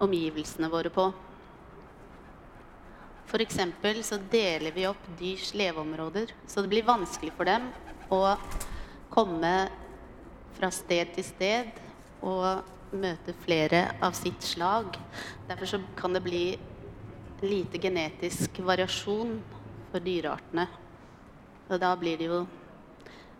omgivelsene 0.00 0.70
våre 0.70 0.92
på. 0.94 1.10
F.eks. 3.30 3.60
så 4.06 4.18
deler 4.30 4.74
vi 4.74 4.88
opp 4.88 5.04
dyrs 5.18 5.52
leveområder, 5.54 6.32
så 6.46 6.62
det 6.62 6.70
blir 6.72 6.86
vanskelig 6.86 7.30
for 7.36 7.46
dem 7.46 7.68
å 8.10 8.34
komme 9.10 9.54
fra 10.56 10.70
sted 10.74 11.12
til 11.14 11.26
sted 11.26 11.78
og 12.26 12.66
møte 12.90 13.34
flere 13.44 13.84
av 14.02 14.16
sitt 14.18 14.42
slag. 14.42 14.98
Derfor 15.46 15.70
så 15.76 15.80
kan 15.98 16.14
det 16.14 16.24
bli 16.26 16.44
lite 17.42 17.78
genetisk 17.78 18.58
variasjon 18.66 19.38
for 19.92 20.02
dyreartene. 20.04 20.66
Og 21.70 21.78
da 21.78 21.94
blir 21.98 22.18
det 22.18 22.26
jo 22.26 22.40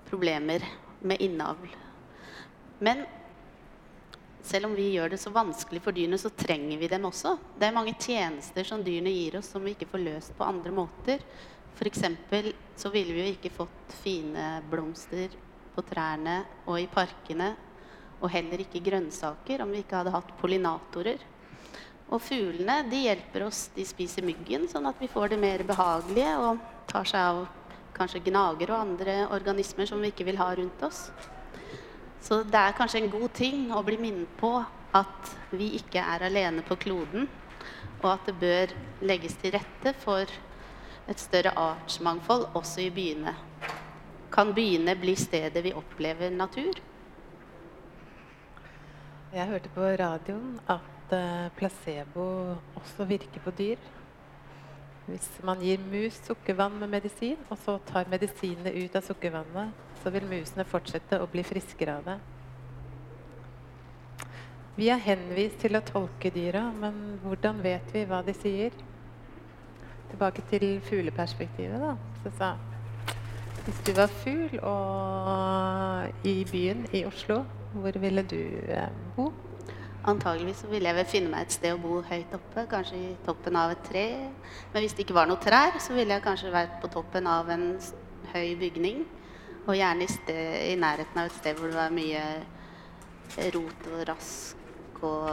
problemer 0.07 0.63
med 1.03 1.23
innavl. 1.23 1.71
Men 2.79 3.03
selv 4.43 4.71
om 4.71 4.75
vi 4.75 4.93
gjør 4.95 5.13
det 5.13 5.21
så 5.21 5.33
vanskelig 5.35 5.83
for 5.83 5.95
dyrene, 5.95 6.19
så 6.19 6.31
trenger 6.31 6.79
vi 6.79 6.89
dem 6.89 7.05
også. 7.09 7.37
Det 7.59 7.69
er 7.69 7.77
mange 7.77 7.97
tjenester 7.99 8.67
som 8.67 8.85
dyrene 8.87 9.13
gir 9.13 9.39
oss 9.41 9.51
som 9.53 9.67
vi 9.67 9.75
ikke 9.75 9.91
får 9.91 10.05
løst 10.05 10.37
på 10.39 10.47
andre 10.47 10.73
måter. 10.75 11.27
F.eks. 11.75 12.07
så 12.77 12.91
ville 12.95 13.15
vi 13.15 13.27
jo 13.27 13.35
ikke 13.35 13.53
fått 13.55 13.99
fine 14.03 14.61
blomster 14.71 15.35
på 15.75 15.85
trærne 15.87 16.41
og 16.67 16.81
i 16.81 16.89
parkene 16.91 17.53
og 18.21 18.31
heller 18.33 18.63
ikke 18.63 18.83
grønnsaker 18.85 19.63
om 19.65 19.71
vi 19.73 19.85
ikke 19.85 20.01
hadde 20.01 20.15
hatt 20.15 20.35
pollinatorer. 20.41 21.23
Og 22.11 22.21
fuglene 22.23 22.83
de 22.91 23.05
hjelper 23.07 23.47
oss. 23.47 23.69
De 23.75 23.87
spiser 23.87 24.27
myggen, 24.27 24.67
sånn 24.69 24.89
at 24.91 24.99
vi 25.01 25.09
får 25.09 25.33
det 25.33 25.41
mer 25.41 25.63
behagelige 25.67 26.35
og 26.43 26.69
tar 26.91 27.07
seg 27.09 27.23
av 27.23 27.60
kanskje 27.97 28.23
gnager 28.27 28.73
og 28.73 28.81
andre 28.81 29.17
organismer 29.35 29.89
som 29.89 30.01
vi 30.03 30.13
ikke 30.13 30.27
vil 30.29 30.41
ha 30.41 30.51
rundt 30.55 30.83
oss. 30.87 31.09
Så 32.21 32.43
det 32.45 32.61
er 32.61 32.77
kanskje 32.77 33.01
en 33.01 33.13
god 33.13 33.31
ting 33.37 33.71
å 33.73 33.83
bli 33.85 33.97
minnet 34.01 34.33
på 34.41 34.53
at 34.97 35.33
vi 35.55 35.73
ikke 35.79 36.03
er 36.03 36.27
alene 36.27 36.65
på 36.67 36.77
kloden, 36.81 37.29
og 38.03 38.09
at 38.13 38.29
det 38.29 38.37
bør 38.41 38.75
legges 39.07 39.37
til 39.41 39.55
rette 39.55 39.95
for 40.03 40.29
et 41.11 41.21
større 41.21 41.53
artsmangfold 41.59 42.51
også 42.59 42.85
i 42.85 42.91
byene. 42.95 43.35
Kan 44.31 44.53
byene 44.55 44.95
bli 44.99 45.17
stedet 45.19 45.65
vi 45.65 45.75
opplever 45.75 46.31
natur? 46.31 46.79
Jeg 49.31 49.47
hørte 49.47 49.71
på 49.75 49.87
radioen 49.99 50.59
at 50.71 51.15
eh, 51.15 51.51
placebo 51.57 52.25
også 52.79 53.07
virker 53.07 53.43
på 53.45 53.53
dyr. 53.59 53.83
Hvis 55.11 55.29
man 55.45 55.63
gir 55.65 55.81
mus 55.91 56.21
sukkervann 56.27 56.79
med 56.79 56.93
medisin, 56.93 57.39
og 57.51 57.59
så 57.59 57.79
tar 57.89 58.11
medisinene 58.11 58.73
ut 58.79 58.95
av 58.95 59.03
sukkervannet, 59.07 59.75
så 60.03 60.13
vil 60.15 60.29
musene 60.31 60.67
fortsette 60.69 61.19
å 61.21 61.29
bli 61.31 61.43
friskere 61.47 61.97
av 61.99 62.07
det. 62.07 62.19
Vi 64.79 64.89
er 64.89 65.03
henvist 65.03 65.59
til 65.61 65.77
å 65.77 65.83
tolke 65.85 66.31
dyra, 66.33 66.69
men 66.73 67.19
hvordan 67.25 67.59
vet 67.65 67.91
vi 67.93 68.07
hva 68.09 68.23
de 68.25 68.33
sier? 68.39 68.77
Tilbake 70.13 70.47
til 70.51 70.69
fugleperspektivet, 70.87 71.83
da. 71.83 71.97
Så 72.23 72.33
sa 72.39 72.55
hvis 73.65 73.81
du 73.85 73.93
var 73.93 74.09
fugl 74.23 74.57
i 76.25 76.37
byen 76.49 76.87
i 76.97 77.05
Oslo, 77.05 77.43
hvor 77.75 77.99
ville 78.01 78.23
du 78.23 78.41
eh, 78.73 78.89
bo? 79.17 79.29
Antageligvis 80.09 80.63
ville 80.71 80.89
jeg 80.89 80.97
vel 80.97 81.09
finne 81.09 81.31
meg 81.33 81.45
et 81.45 81.55
sted 81.55 81.75
å 81.77 81.81
bo 81.81 81.99
høyt 82.09 82.33
oppe, 82.33 82.65
kanskje 82.71 82.97
i 82.97 83.09
toppen 83.27 83.57
av 83.61 83.75
et 83.75 83.83
tre. 83.85 84.05
Men 84.73 84.85
hvis 84.85 84.95
det 84.97 85.05
ikke 85.05 85.17
var 85.19 85.29
noe 85.29 85.41
trær, 85.43 85.77
så 85.83 85.93
ville 85.97 86.17
jeg 86.17 86.25
kanskje 86.25 86.53
vært 86.55 86.79
på 86.81 86.89
toppen 86.95 87.29
av 87.29 87.51
en 87.53 87.67
høy 88.33 88.55
bygning. 88.61 89.05
Og 89.67 89.77
gjerne 89.77 90.07
i, 90.07 90.09
sted, 90.09 90.57
i 90.71 90.79
nærheten 90.81 91.21
av 91.21 91.29
et 91.29 91.37
sted 91.37 91.59
hvor 91.59 91.69
det 91.69 91.77
var 91.77 91.93
mye 91.93 92.25
rot 93.55 93.91
og 93.93 94.01
rask 94.09 95.05
og 95.07 95.29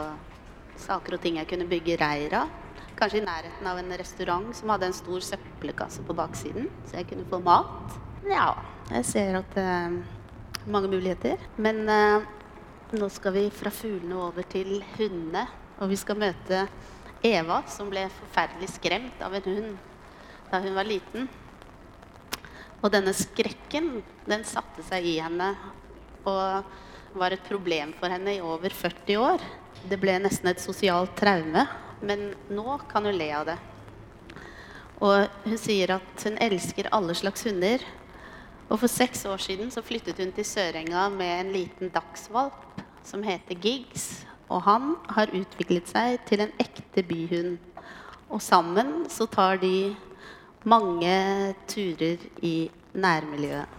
saker 0.78 1.16
og 1.16 1.22
ting 1.24 1.40
jeg 1.40 1.48
kunne 1.50 1.68
bygge 1.70 1.96
reir 2.02 2.36
av. 2.42 2.52
Kanskje 2.98 3.22
i 3.22 3.24
nærheten 3.24 3.66
av 3.70 3.80
en 3.80 3.96
restaurant 3.98 4.52
som 4.58 4.70
hadde 4.74 4.90
en 4.90 4.96
stor 4.96 5.24
søppelkasse 5.24 6.04
på 6.06 6.16
baksiden, 6.18 6.68
så 6.84 7.00
jeg 7.00 7.08
kunne 7.08 7.26
få 7.30 7.40
mat. 7.42 7.98
Ja, 8.28 8.52
jeg 8.92 9.06
ser 9.06 9.40
at 9.40 9.52
det 9.56 9.64
er 9.64 10.00
mange 10.68 10.90
muligheter. 10.92 11.40
Men 11.56 11.86
eh, 11.88 12.26
nå 12.90 13.08
skal 13.12 13.34
vi 13.34 13.48
fra 13.52 13.70
fuglene 13.74 14.16
over 14.16 14.46
til 14.48 14.78
hundene. 14.96 15.44
Og 15.78 15.90
vi 15.90 15.96
skal 16.00 16.16
møte 16.18 16.62
Eva, 17.22 17.60
som 17.68 17.90
ble 17.92 18.06
forferdelig 18.14 18.70
skremt 18.78 19.20
av 19.22 19.34
en 19.36 19.48
hund 19.48 19.76
da 20.48 20.62
hun 20.64 20.72
var 20.72 20.88
liten. 20.88 21.26
Og 22.80 22.88
denne 22.94 23.12
skrekken, 23.12 23.98
den 24.24 24.44
satte 24.48 24.84
seg 24.86 25.04
i 25.04 25.18
henne 25.20 25.50
og 26.28 27.18
var 27.18 27.34
et 27.34 27.44
problem 27.44 27.92
for 27.98 28.08
henne 28.12 28.38
i 28.38 28.44
over 28.44 28.72
40 28.72 29.20
år. 29.20 29.44
Det 29.90 29.98
ble 30.00 30.14
nesten 30.22 30.48
et 30.48 30.62
sosialt 30.62 31.12
traume, 31.18 31.66
men 32.00 32.30
nå 32.48 32.78
kan 32.88 33.04
hun 33.04 33.18
le 33.18 33.28
av 33.36 33.50
det. 33.50 33.58
Og 35.04 35.44
hun 35.44 35.60
sier 35.60 35.92
at 35.98 36.24
hun 36.24 36.40
elsker 36.40 36.88
alle 36.94 37.14
slags 37.18 37.44
hunder. 37.44 37.84
Og 38.68 38.80
for 38.80 38.90
seks 38.90 39.26
år 39.28 39.44
siden 39.44 39.68
så 39.74 39.84
flyttet 39.84 40.18
hun 40.22 40.32
til 40.32 40.48
Sørenga 40.48 41.10
med 41.12 41.34
en 41.42 41.52
liten 41.54 41.92
dagsvalp 41.92 42.67
som 43.08 43.24
heter 43.24 43.56
Giggs. 43.56 44.26
Og 44.48 44.62
han 44.64 44.94
har 45.12 45.32
utviklet 45.36 45.88
seg 45.88 46.20
til 46.28 46.44
en 46.44 46.52
ekte 46.60 47.04
byhund. 47.08 47.56
Og 48.28 48.42
sammen 48.44 49.06
så 49.12 49.26
tar 49.28 49.60
de 49.60 49.96
mange 50.68 51.12
turer 51.68 52.22
i 52.44 52.70
nærmiljøet. 52.92 53.76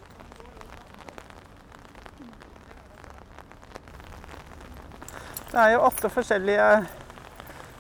Det 5.50 5.58
er 5.58 5.72
jo 5.74 5.82
åtte 5.82 6.10
forskjellige 6.14 6.66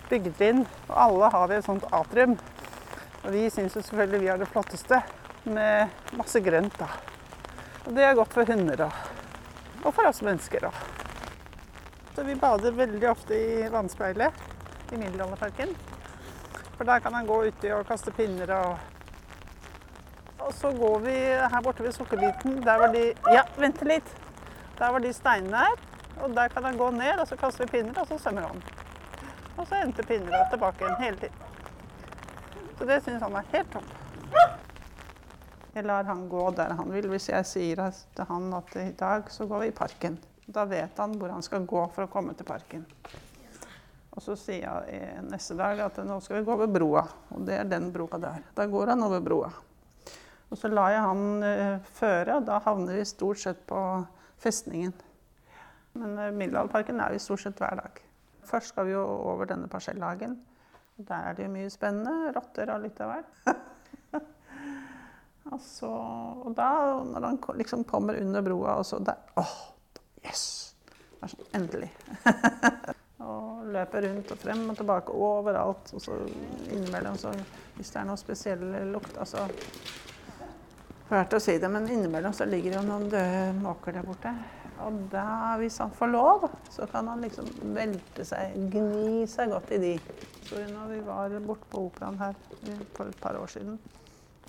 bygdetrinn, 0.10 0.64
og 0.88 0.96
alle 1.04 1.28
har 1.30 1.50
vi 1.52 1.58
et 1.60 1.68
sånt 1.68 1.86
atrium. 1.94 2.34
Og 3.22 3.30
vi 3.36 3.44
syns 3.54 3.78
jo 3.78 3.84
selvfølgelig 3.84 4.22
vi 4.24 4.32
har 4.32 4.42
det 4.42 4.50
flotteste, 4.50 5.04
med 5.46 5.94
masse 6.18 6.42
grønt, 6.44 6.74
da. 6.82 6.90
Og 7.86 7.94
det 7.96 8.04
er 8.06 8.18
godt 8.18 8.34
for 8.34 8.50
hunder 8.50 8.88
og, 8.90 9.04
og 9.86 9.94
for 9.94 10.10
oss 10.10 10.24
mennesker 10.26 10.66
òg. 10.70 10.99
Så 12.16 12.24
vi 12.24 12.36
bader 12.36 12.72
veldig 12.72 13.10
ofte 13.10 13.36
i 13.36 13.68
vannspeilet 13.72 14.34
i 14.92 14.98
Middelalderparken. 14.98 15.76
For 16.78 16.88
der 16.88 17.00
kan 17.04 17.14
han 17.14 17.28
gå 17.28 17.42
uti 17.50 17.72
og 17.76 17.86
kaste 17.88 18.12
pinner 18.16 18.56
og 18.56 18.78
Og 20.40 20.54
så 20.54 20.72
går 20.72 21.00
vi 21.04 21.14
her 21.14 21.62
borte 21.62 21.84
ved 21.84 21.92
Sukkerbiten. 21.92 22.62
Der 22.64 22.78
var 22.80 22.94
de 22.94 23.14
Ja, 23.34 23.44
vent 23.58 23.82
litt! 23.86 24.16
Der 24.80 24.92
var 24.92 25.00
de 25.00 25.14
steinene 25.14 25.58
her. 25.58 25.76
Og 26.24 26.36
der 26.36 26.48
kan 26.48 26.64
han 26.64 26.78
gå 26.78 26.90
ned, 26.92 27.20
og 27.20 27.28
så 27.28 27.36
kaster 27.36 27.66
vi 27.66 27.72
pinner, 27.72 28.00
og 28.00 28.08
så 28.08 28.18
svømmer 28.18 28.48
han. 28.48 28.64
Og 29.58 29.68
så 29.68 29.76
henter 29.76 30.04
pinner 30.08 30.40
og 30.40 30.50
tilbake 30.52 30.84
igjen 30.84 31.04
hele 31.04 31.18
tiden. 31.18 31.36
Så 32.80 32.86
det 32.88 33.02
syns 33.04 33.24
han 33.24 33.36
er 33.36 33.48
helt 33.54 33.72
topp. 33.72 33.86
Jeg 35.76 35.86
lar 35.86 36.04
han 36.08 36.30
gå 36.30 36.50
der 36.58 36.74
han 36.74 36.94
vil. 36.94 37.10
Hvis 37.12 37.30
jeg 37.30 37.46
sier 37.46 37.84
til 38.16 38.26
han 38.30 38.54
at 38.54 38.76
i 38.80 38.92
dag 39.00 39.30
så 39.32 39.46
går 39.46 39.60
vi 39.60 39.68
i 39.68 39.76
parken, 39.76 40.18
da 40.50 40.66
vet 40.66 40.98
han 40.98 41.14
hvor 41.20 41.30
han 41.30 41.46
skal 41.46 41.68
gå 41.70 41.82
for 41.94 42.08
å 42.08 42.12
komme 42.12 42.34
til 42.38 42.48
parken. 42.48 42.86
Og 44.10 44.24
så 44.26 44.36
sier 44.40 44.66
jeg 44.90 45.24
neste 45.30 45.56
dag 45.56 45.80
at 45.86 46.00
nå 46.04 46.18
skal 46.26 46.40
vi 46.40 46.48
gå 46.48 46.56
over 46.56 46.72
broa, 46.74 47.04
og 47.36 47.46
det 47.48 47.60
er 47.60 47.70
den 47.70 47.92
broa 47.94 48.18
der. 48.20 48.48
Da 48.58 48.66
går 48.68 48.96
han 48.96 49.06
over 49.06 49.22
broa. 49.24 49.52
Og 50.50 50.58
så 50.58 50.72
lar 50.72 50.90
jeg 50.96 51.06
han 51.06 51.46
eh, 51.46 51.92
føre, 51.94 52.40
og 52.40 52.48
da 52.50 52.58
havner 52.66 52.98
vi 52.98 53.06
stort 53.06 53.42
sett 53.42 53.62
på 53.70 53.80
festningen. 54.42 54.96
Men 56.02 56.18
eh, 56.18 56.34
Middelalderparken 56.34 57.00
er 57.06 57.14
vi 57.14 57.22
stort 57.22 57.46
sett 57.46 57.62
hver 57.62 57.78
dag. 57.78 58.02
Først 58.50 58.74
skal 58.74 58.90
vi 58.90 58.96
jo 58.96 59.06
over 59.06 59.46
denne 59.52 59.70
parsellhagen. 59.70 60.40
Der 60.98 61.30
er 61.30 61.38
det 61.38 61.46
jo 61.46 61.54
mye 61.54 61.70
spennende. 61.72 62.34
Rotter 62.34 62.74
og 62.74 62.82
litt 62.82 62.98
av 63.06 63.14
hvert. 63.14 63.52
og, 65.54 65.60
så, 65.62 65.92
og 66.42 66.56
da, 66.58 66.72
når 67.06 67.30
han 67.30 67.44
liksom 67.62 67.86
kommer 67.88 68.18
under 68.18 68.44
broa, 68.44 68.80
og 68.82 68.90
så 68.90 68.98
der 69.06 69.22
Åh, 69.38 69.54
yes! 70.26 70.46
Sånn, 71.20 71.48
endelig. 71.58 71.90
og 73.30 73.66
løper 73.74 74.06
rundt 74.08 74.32
og 74.34 74.40
frem 74.40 74.62
og 74.72 74.78
tilbake 74.80 75.16
overalt. 75.16 75.92
Og 75.96 76.04
så 76.04 76.20
innimellom, 76.70 77.18
så, 77.20 77.34
hvis 77.78 77.92
det 77.94 78.02
er 78.02 78.08
noe 78.10 78.20
spesiell 78.22 78.64
lukt 78.94 79.18
altså, 79.20 79.48
Fælt 81.10 81.34
å 81.34 81.40
si 81.42 81.56
det, 81.58 81.66
men 81.74 81.88
innimellom 81.90 82.36
så 82.38 82.46
ligger 82.46 82.76
det 82.76 82.82
noen 82.86 83.08
døde 83.10 83.54
måker 83.64 83.96
der 83.96 84.06
borte. 84.06 84.30
Og 84.86 85.00
da, 85.10 85.56
hvis 85.58 85.80
han 85.82 85.90
får 85.98 86.12
lov, 86.14 86.46
så 86.70 86.86
kan 86.92 87.10
han 87.10 87.24
liksom 87.26 87.48
velte 87.74 88.26
seg, 88.30 88.54
gni 88.70 89.24
seg 89.28 89.50
godt 89.50 89.74
i 89.74 89.80
de. 89.82 89.94
Så 90.46 90.62
når 90.70 90.94
vi 90.94 91.00
var 91.08 91.34
borte 91.48 91.66
på 91.72 91.82
operaen 91.88 92.20
her 92.22 92.38
for 92.94 93.10
et 93.10 93.18
par 93.24 93.40
år 93.42 93.50
siden, 93.50 93.80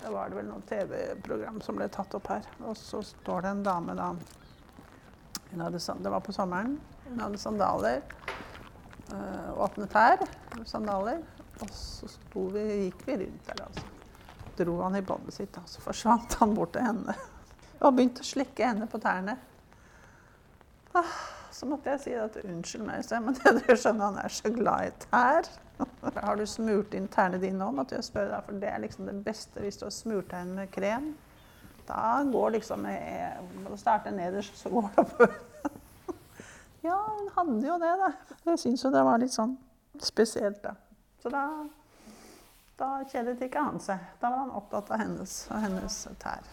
da 0.03 0.13
var 0.13 0.29
det 0.29 0.37
vel 0.37 0.47
noen 0.51 0.63
TV-program 0.69 1.59
som 1.65 1.81
ble 1.81 1.89
tatt 1.93 2.13
opp 2.17 2.29
her. 2.29 2.45
Og 2.69 2.77
så 2.77 3.01
står 3.09 3.41
det 3.41 3.55
en 3.55 3.65
dame 3.65 3.97
da 3.97 4.11
hun 5.51 5.61
hadde, 5.61 5.79
Det 6.03 6.11
var 6.11 6.19
på 6.19 6.31
sommeren. 6.31 6.79
Hun 7.09 7.19
hadde 7.19 7.37
sandaler. 7.37 8.01
øh, 9.13 9.57
åpne 9.57 9.87
tær, 9.87 10.23
sandaler. 10.65 11.21
Og 11.61 11.69
så 11.69 12.07
vi, 12.33 12.61
gikk 12.85 13.07
vi 13.07 13.17
rundt 13.25 13.47
der, 13.47 13.65
altså. 13.65 13.85
Dro 14.57 14.81
han 14.81 14.95
i 14.95 15.01
båndet 15.01 15.33
sitt, 15.33 15.57
og 15.57 15.69
Så 15.69 15.81
forsvant 15.81 16.33
han 16.39 16.55
bort 16.55 16.73
til 16.73 16.85
henne. 16.85 17.15
Og 17.81 17.95
begynte 17.95 18.21
å 18.21 18.27
slikke 18.27 18.67
henne 18.67 18.87
på 18.87 18.99
tærne. 19.01 19.37
Ah, 20.93 21.15
så 21.51 21.65
måtte 21.65 21.93
jeg 21.93 22.01
si 22.03 22.13
at 22.19 22.37
unnskyld 22.43 22.83
meg, 22.85 23.03
sa 23.05 23.17
jeg, 23.17 23.25
men 23.25 23.37
dere 23.61 23.77
skjønner 23.79 24.09
han 24.09 24.19
er 24.21 24.35
så 24.35 24.51
glad 24.53 24.87
i 24.87 24.91
tær. 25.07 25.49
Har 26.21 26.37
du 26.37 26.45
smurt 26.45 26.93
inn 26.97 27.07
tærne 27.11 27.39
dine 27.41 27.57
nå, 27.57 27.71
måtte 27.75 27.97
jeg 27.97 28.05
spørre 28.05 28.35
deg, 28.35 28.45
for 28.45 28.61
det 28.61 28.69
er 28.69 28.83
liksom 28.83 29.07
det 29.09 29.17
beste 29.25 29.63
hvis 29.63 29.79
du 29.81 29.87
har 29.87 29.93
smurt 29.95 30.29
deg 30.33 30.45
inn 30.45 30.55
med 30.59 30.71
krem. 30.73 31.11
Da 31.91 32.23
går 32.23 32.49
liksom 32.55 32.85
Når 32.87 33.69
du 33.69 33.77
starter 33.77 34.11
nederst, 34.15 34.57
så 34.57 34.69
går 34.69 34.89
det 34.95 35.05
oppover. 35.05 35.39
Ja, 36.81 36.97
hun 37.17 37.27
hadde 37.35 37.67
jo 37.67 37.75
det, 37.77 37.91
da. 37.99 38.07
Jeg 38.45 38.57
syns 38.57 38.81
jo 38.81 38.89
det 38.89 39.03
var 39.05 39.19
litt 39.21 39.35
sånn 39.35 39.51
spesielt, 40.01 40.63
da. 40.63 40.71
Så 41.21 41.29
da, 41.29 41.43
da 42.79 42.87
kjedet 43.11 43.43
ikke 43.45 43.61
han 43.61 43.77
seg. 43.83 44.01
Da 44.17 44.31
var 44.31 44.47
han 44.47 44.55
opptatt 44.57 44.89
av 44.89 45.03
hennes, 45.03 45.35
og 45.53 45.61
hennes 45.61 45.97
tær. 46.23 46.47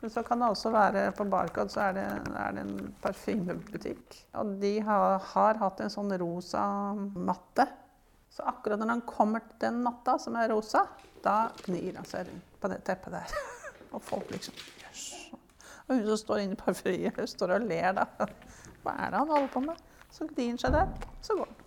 Men 0.00 0.10
så 0.10 0.24
kan 0.26 0.42
det 0.42 0.48
også 0.50 0.72
være 0.74 1.04
på 1.14 1.28
Barcode 1.30 1.70
så 1.70 1.84
er 1.86 1.94
det, 2.00 2.06
er 2.40 2.56
det 2.56 2.64
en 2.66 2.94
parfymebutikk. 3.04 4.18
Og 4.42 4.56
de 4.64 4.72
har, 4.88 5.20
har 5.36 5.60
hatt 5.62 5.84
en 5.84 5.92
sånn 5.92 6.10
rosa 6.18 6.64
matte. 7.14 7.68
Så 8.34 8.42
akkurat 8.50 8.82
når 8.82 8.96
han 8.96 9.04
kommer 9.06 9.46
til 9.46 9.68
den 9.68 9.84
matta 9.86 10.18
som 10.20 10.34
er 10.40 10.50
rosa, 10.50 10.82
da 11.22 11.44
gnir 11.62 11.94
han 11.96 12.10
seg 12.10 12.26
rundt 12.26 12.58
på 12.58 12.72
det 12.74 12.82
teppet 12.90 13.20
der. 13.20 13.38
Og 13.92 14.02
folk 14.02 14.30
liksom 14.30 14.54
Jøss. 14.82 15.04
Og 15.88 15.94
hun 15.94 16.06
som 16.06 16.16
står 16.16 16.36
inne 16.42 16.56
i 16.56 16.60
parfyriet, 16.60 17.28
står 17.30 17.54
og 17.56 17.68
ler, 17.68 17.92
da. 17.96 18.04
Hva 18.82 18.92
er 19.04 19.10
det 19.12 19.18
han 19.20 19.30
holder 19.30 19.52
på 19.52 19.60
med? 19.66 19.76
Så 20.10 20.26
gnir 20.30 20.48
han 20.52 20.58
seg 20.62 20.72
der, 20.74 20.88
så 21.22 21.36
går 21.38 21.48
han. 21.50 21.62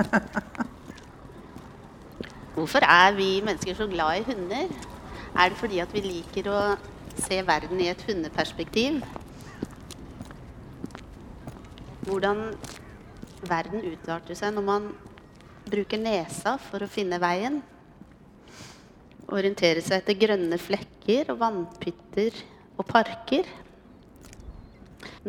Hvorfor 2.54 2.82
er 2.84 3.12
vi 3.16 3.28
mennesker 3.44 3.74
så 3.74 3.86
glad 3.86 4.20
i 4.20 4.26
hunder? 4.32 4.72
Er 5.38 5.48
det 5.48 5.58
fordi 5.58 5.78
at 5.78 5.92
vi 5.94 6.00
liker 6.04 6.50
å 6.50 6.60
se 7.20 7.42
verden 7.46 7.80
i 7.80 7.90
et 7.92 8.02
hundeperspektiv? 8.08 9.02
Hvordan 12.08 12.38
verden 13.48 13.84
utarter 13.92 14.34
seg 14.36 14.54
når 14.56 14.66
man 14.66 14.90
bruker 15.70 16.00
nesa 16.00 16.56
for 16.60 16.82
å 16.82 16.90
finne 16.90 17.20
veien. 17.22 17.60
Orientere 19.30 19.82
seg 19.84 20.00
etter 20.00 20.18
grønne 20.18 20.58
flekker 20.58 21.30
og 21.30 21.38
vannpytter 21.42 22.38
og 22.80 22.86
parker. 22.88 23.46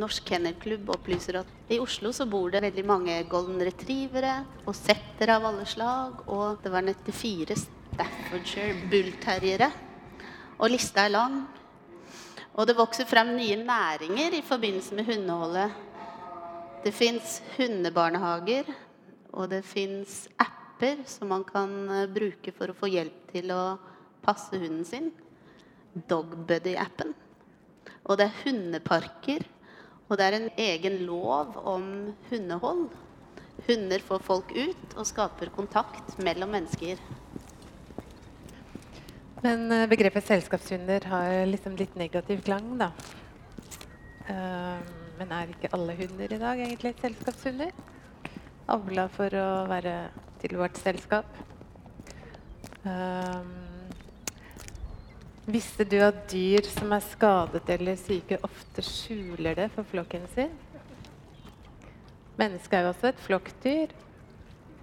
Norsk 0.01 0.25
Kennelklubb 0.25 0.89
opplyser 0.96 1.41
at 1.41 1.72
i 1.72 1.77
Oslo 1.84 2.13
så 2.15 2.25
bor 2.29 2.50
det 2.51 2.63
veldig 2.63 2.86
mange 2.88 3.17
golden 3.29 3.60
retrievere 3.62 4.39
og 4.65 4.74
settere 4.77 5.36
av 5.38 5.46
alle 5.51 5.67
slag. 5.70 6.24
Og 6.31 6.63
det 6.63 6.72
var 6.74 6.88
94 6.88 7.60
Staffordshire 7.91 8.88
bullterriere. 8.89 9.67
Og 10.58 10.72
lista 10.72 11.05
er 11.05 11.13
lang. 11.13 11.41
Og 12.55 12.67
det 12.67 12.77
vokser 12.79 13.08
frem 13.08 13.36
nye 13.36 13.60
næringer 13.60 14.34
i 14.38 14.43
forbindelse 14.48 14.96
med 14.96 15.08
hundeholdet. 15.12 15.77
Det 16.81 16.93
fins 16.93 17.38
hundebarnehager, 17.58 18.65
og 19.38 19.52
det 19.52 19.62
fins 19.65 20.25
apper 20.41 21.04
som 21.06 21.30
man 21.30 21.43
kan 21.45 21.69
eh, 21.93 22.08
bruke 22.10 22.52
for 22.56 22.71
å 22.71 22.75
få 22.75 22.89
hjelp 22.89 23.28
til 23.30 23.54
å 23.54 23.62
passe 24.25 24.57
hunden 24.57 24.86
sin. 24.88 25.12
Dogbuddy-appen. 26.10 27.15
Og 28.07 28.17
det 28.19 28.27
er 28.27 28.39
hundeparker. 28.45 29.47
Og 30.10 30.17
det 30.19 30.27
er 30.27 30.38
en 30.38 30.49
egen 30.60 30.97
lov 31.07 31.55
om 31.67 31.86
hundehold. 32.29 32.89
Hunder 33.67 34.03
får 34.03 34.23
folk 34.25 34.51
ut 34.55 34.95
og 34.97 35.07
skaper 35.07 35.51
kontakt 35.55 36.17
mellom 36.23 36.51
mennesker. 36.55 36.99
Men 39.41 39.71
eh, 39.73 39.88
begrepet 39.89 40.27
selskapshunder 40.27 41.05
har 41.10 41.45
liksom 41.49 41.77
litt 41.79 41.95
negativ 41.97 42.43
klang, 42.45 42.73
da. 42.81 42.91
Eh, 44.29 44.91
men 45.17 45.34
er 45.38 45.53
ikke 45.53 45.71
alle 45.77 45.95
hunder 45.97 46.34
i 46.34 46.41
dag 46.41 46.62
egentlig 46.62 46.93
selskapshunder? 47.01 47.71
Avla 48.71 49.07
for 49.13 49.34
å 49.38 49.47
være 49.69 49.95
til 50.41 50.57
vårt 50.60 50.77
selskap. 50.81 51.39
Eh, 52.84 53.70
visste 55.45 55.86
du 55.88 55.97
at 56.04 56.23
dyr 56.32 56.65
som 56.69 56.91
er 56.93 57.04
skadet 57.06 57.69
eller 57.75 57.97
syke, 57.99 58.39
ofte 58.45 58.84
skjuler 58.86 59.58
det 59.58 59.69
for 59.75 59.88
flokken 59.88 60.27
sin? 60.36 60.54
Mennesket 62.39 62.80
er 62.80 62.86
jo 62.86 62.93
også 62.93 63.12
et 63.12 63.25
flokkdyr. 63.25 63.95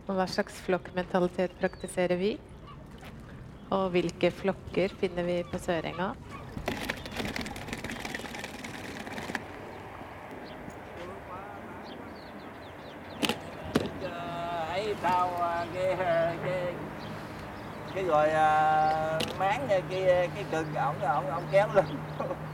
Og 0.09 0.17
hva 0.17 0.25
slags 0.31 0.57
flokkmentalitet 0.65 1.53
praktiserer 1.61 2.17
vi? 2.17 2.37
Og 3.75 3.91
hvilke 3.93 4.33
flokker 4.33 4.95
finner 5.01 5.27
vi 5.27 5.43
på 5.51 5.61
Sørenga? 5.61 6.15
thấy 14.79 14.95
tao 15.03 15.31
à, 15.41 15.65
cái 15.75 16.75
cái 17.99 18.07
rồi 18.07 18.29
uh, 18.29 19.39
máng 19.39 19.67
cái 19.69 19.83
cái, 19.91 20.29
cái 20.35 20.45
cực 20.51 20.67
ổng 20.75 21.01
ổng 21.01 21.31
ổng 21.31 21.43
kéo 21.53 21.69
lên. 21.75 21.85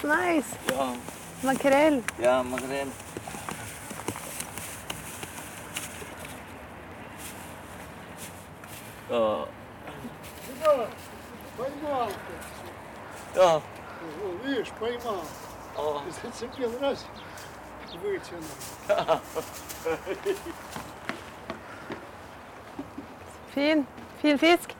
that's 0.00 0.02
nice. 0.04 0.48
Ja, 0.72 0.96
Makrell. 1.42 2.02
ja 2.18 2.42
makrell. 2.42 2.88
Ja. 9.10 9.46
Поймал 11.56 12.08
ты. 12.08 13.38
Ja. 13.40 13.56
О, 13.56 13.62
видишь, 14.44 14.68
поймал. 14.80 15.22
О. 15.76 16.02
Зацепил 16.22 16.72
раз, 16.80 17.06
вытянул. 18.02 19.20
Fin. 23.54 23.86
Fin 24.22 24.38
fisk. 24.38 24.70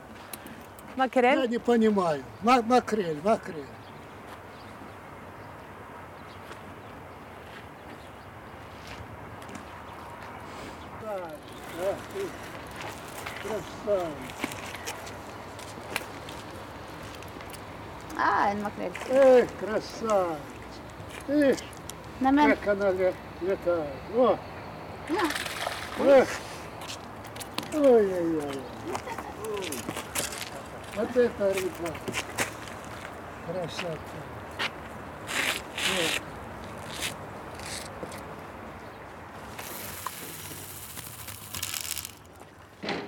Makrell. 0.96 1.40
Я 1.40 1.46
не 1.46 1.58
понимаю. 1.58 2.24
Ма- 2.42 2.62
макрель, 2.62 3.20
макрель. 3.22 3.66
Ah, 18.20 18.50
en 18.50 18.62
makrell. 18.62 18.92
Эх, 19.10 19.48
красавец. 19.60 20.38
Видишь, 21.28 21.58
Neimen, 22.20 22.56
как 22.56 22.68
она 22.68 22.90
ле- 22.90 23.14
летает. 23.42 23.92
О. 24.14 24.38
Эх. 26.00 26.28
Ой-ой-ой. 27.74 28.60
Вот 30.96 31.16
это 31.16 31.54
рыба. 31.54 31.94
Красота. 33.46 33.98
Вот. 35.88 36.22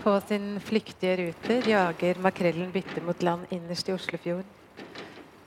På 0.02 0.20
sin 0.28 0.60
flyktige 0.60 1.16
ruter 1.16 1.66
jager 1.68 2.16
makrellen 2.18 2.70
bytte 2.72 3.00
mot 3.06 3.22
land 3.22 3.46
innerst 3.50 3.88
i 3.88 3.92
Oslofjord. 3.92 4.44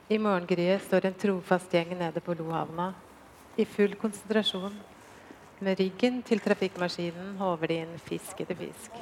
I 0.09 0.17
morgengryet 0.17 0.85
står 0.87 1.05
en 1.05 1.15
trofast 1.19 1.73
gjeng 1.73 1.89
nede 1.99 2.21
på 2.23 2.31
Lohavna. 2.39 2.93
I 3.59 3.65
full 3.65 3.95
konsentrasjon. 3.99 4.75
Med 5.59 5.79
ryggen 5.79 6.21
til 6.23 6.39
trafikkmaskinen 6.39 7.33
håver 7.35 7.67
de 7.67 7.79
inn 7.83 7.97
fisk 8.05 8.39
etter 8.39 8.55
fisk. 8.55 8.93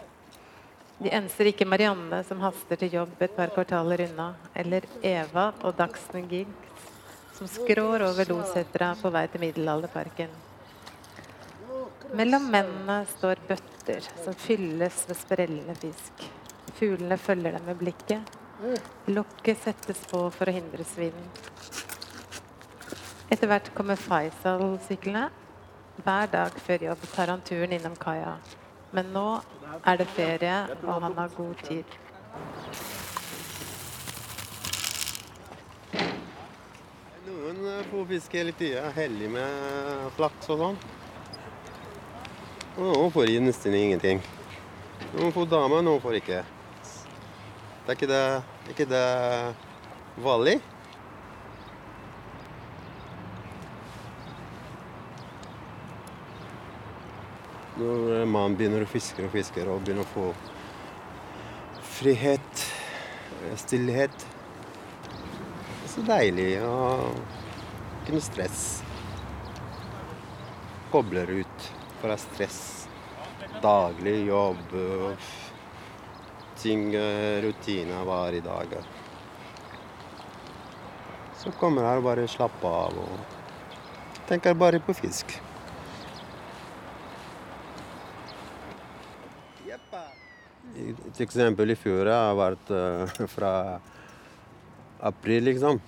De 0.97 1.11
enser 1.13 1.51
ikke 1.51 1.67
Marianne, 1.69 2.23
som 2.25 2.41
haster 2.41 2.79
til 2.81 2.95
jobb 2.97 3.21
et 3.21 3.35
par 3.37 3.53
kvartaler 3.53 4.01
unna, 4.07 4.31
eller 4.57 4.87
Eva 5.05 5.51
og 5.61 5.75
Dagsen 5.77 6.25
Giggs, 6.31 6.87
som 7.37 7.51
skrår 7.53 8.07
over 8.07 8.31
Losetra 8.31 8.95
på 8.97 9.11
vei 9.13 9.27
til 9.29 9.43
Middelalderparken. 9.43 10.33
Mellom 12.17 12.49
mennene 12.49 12.97
står 13.11 13.43
bøtter 13.45 14.01
som 14.23 14.33
fylles 14.33 15.03
med 15.11 15.21
sprellende 15.21 15.77
fisk. 15.83 16.25
Fuglene 16.79 17.19
følger 17.21 17.59
dem 17.59 17.69
med 17.69 17.77
blikket. 17.83 18.33
Lokket 19.05 19.59
settes 19.59 19.99
på 20.07 20.21
for 20.31 20.47
å 20.47 20.53
hindre 20.55 20.85
svinn. 20.87 21.17
Etter 23.27 23.49
hvert 23.51 23.67
kommer 23.75 23.99
Faisal-syklene. 23.99 25.27
Hver 26.05 26.31
dag 26.31 26.55
før 26.63 26.85
jobb 26.87 27.03
tar 27.11 27.31
han 27.33 27.43
turen 27.43 27.75
innom 27.75 27.97
kaia. 27.99 28.37
Men 28.95 29.11
nå 29.11 29.27
er 29.83 29.99
det 29.99 30.07
ferie, 30.15 30.55
og 30.85 31.03
han 31.03 31.17
har 31.19 31.35
god 31.35 31.63
tid. 31.67 31.95
Noen 37.27 37.61
eh, 37.73 37.85
får 37.91 38.09
fiske 38.13 38.39
hele 38.39 38.55
tida, 38.55 38.87
heldig 38.95 39.31
med 39.35 40.11
flaks 40.15 40.51
og 40.55 40.63
sånn. 40.63 40.83
Og 42.75 42.83
noen 42.87 43.15
får 43.15 43.35
i 43.35 43.39
nesten 43.43 43.75
ingenting. 43.75 44.23
Noen 45.15 45.35
får 45.35 45.51
dame, 45.51 45.83
noen 45.83 46.03
får 46.03 46.21
ikke. 46.23 46.43
Det 47.85 47.91
er 47.91 47.97
ikke 47.99 48.07
det, 48.09 48.43
ikke 48.71 48.85
det 48.89 49.01
vanlig? 50.25 50.55
Når 57.77 58.25
man 58.25 58.55
begynner 58.57 58.81
å 58.81 58.89
fiske 58.89 59.21
og 59.27 59.29
fiske 59.35 59.61
og 59.69 59.83
begynner 59.85 60.01
å 60.01 60.13
få 60.15 60.31
frihet, 61.99 62.65
eh, 63.43 63.53
stillhet 63.61 64.17
det 64.25 65.85
er 65.85 65.93
så 65.93 66.07
deilig 66.09 66.49
og 66.65 67.19
ikke 68.01 68.17
noe 68.17 68.25
stress. 68.25 68.61
Kobler 70.89 71.29
ut 71.43 71.73
fra 72.01 72.17
stress. 72.17 72.63
Daglig 73.61 74.23
jobb, 74.25 74.73
ting, 76.65 76.85
eh, 76.97 77.41
hver 78.09 78.41
dag. 78.41 78.71
Så 81.37 81.51
kommer 81.59 81.85
her 81.85 81.99
og 82.01 82.07
bare 82.07 82.27
slapper 82.27 82.77
av 82.85 82.97
og 82.97 83.19
tenker 84.29 84.57
bare 84.57 84.79
på 84.81 84.95
fisk. 84.97 85.35
I- 90.75 90.89
Et 91.07 91.19
eksempel 91.23 91.71
i 91.71 91.75
fjor 91.79 92.09
har 92.11 92.35
vært 92.35 92.71
eh, 92.75 93.27
fra 93.35 93.51
april, 94.99 95.45
liksom. 95.47 95.79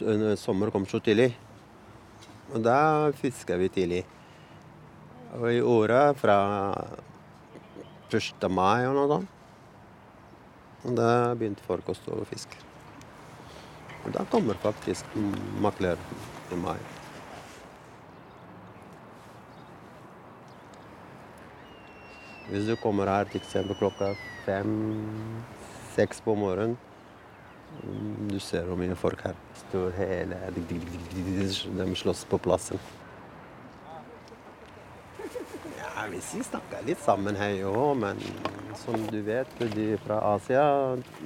Eh, 0.00 0.34
Sommer 0.40 0.70
kom 0.70 0.86
så 0.86 1.00
tidlig. 1.04 1.34
Og 2.54 2.62
da 2.64 3.10
fisker 3.18 3.58
vi 3.60 3.68
tidlig. 3.68 4.04
Og 5.34 5.50
i 5.50 5.60
året 5.60 6.16
fra 6.16 6.38
1. 8.14 8.48
mai 8.48 8.86
og 8.86 8.94
noe 8.94 9.08
sånt. 9.10 9.33
Og 10.84 10.96
da 10.98 11.34
begynte 11.34 11.64
stå 11.96 12.18
og 12.20 12.28
fiske. 12.28 12.60
Og 14.04 14.12
da 14.12 14.24
kommer 14.28 14.54
faktisk 14.60 15.16
makler 15.64 15.96
i 16.52 16.58
mai. 16.60 16.78
Hvis 22.50 22.66
du 22.68 22.76
kommer 22.76 23.08
her 23.08 23.24
til 23.24 23.40
eksempel 23.40 23.76
klokka 23.80 24.10
fem-seks 24.44 26.20
på 26.20 26.34
morgenen 26.36 26.76
Du 28.30 28.36
ser 28.38 28.68
hvor 28.68 28.76
mye 28.76 28.94
folk 28.94 29.22
her 29.24 29.38
står 29.62 29.96
hele 29.96 30.36
De 30.54 31.96
slåss 31.96 32.26
på 32.30 32.38
plassen. 32.38 32.78
Ja, 35.80 36.04
vi 36.12 36.20
snakker 36.20 36.84
litt 36.86 37.00
sammen 37.02 37.40
her 37.40 37.56
jo, 37.56 37.72
men 37.98 38.20
som 38.76 39.06
du 39.10 39.20
vet, 39.22 39.48
de 39.58 39.96
fra 40.04 40.18
Asia 40.34 40.64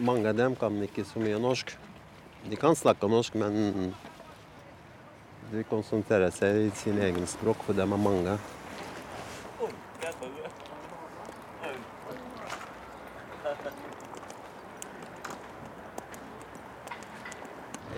Mange 0.01 0.29
av 0.29 0.37
dem 0.37 0.55
kan 0.59 0.77
ikke 0.85 1.05
så 1.07 1.23
mye 1.23 1.39
norsk. 1.41 1.75
De 2.49 2.57
kan 2.57 2.77
snakke 2.77 3.09
norsk, 3.11 3.35
men 3.41 3.93
de 5.53 5.65
konsentrerer 5.71 6.31
seg 6.35 6.69
i 6.69 6.71
sin 6.77 7.01
egen 7.03 7.27
språk, 7.27 7.63
for 7.67 7.77
dem 7.77 7.93
er 7.97 8.03
mange. 8.05 8.39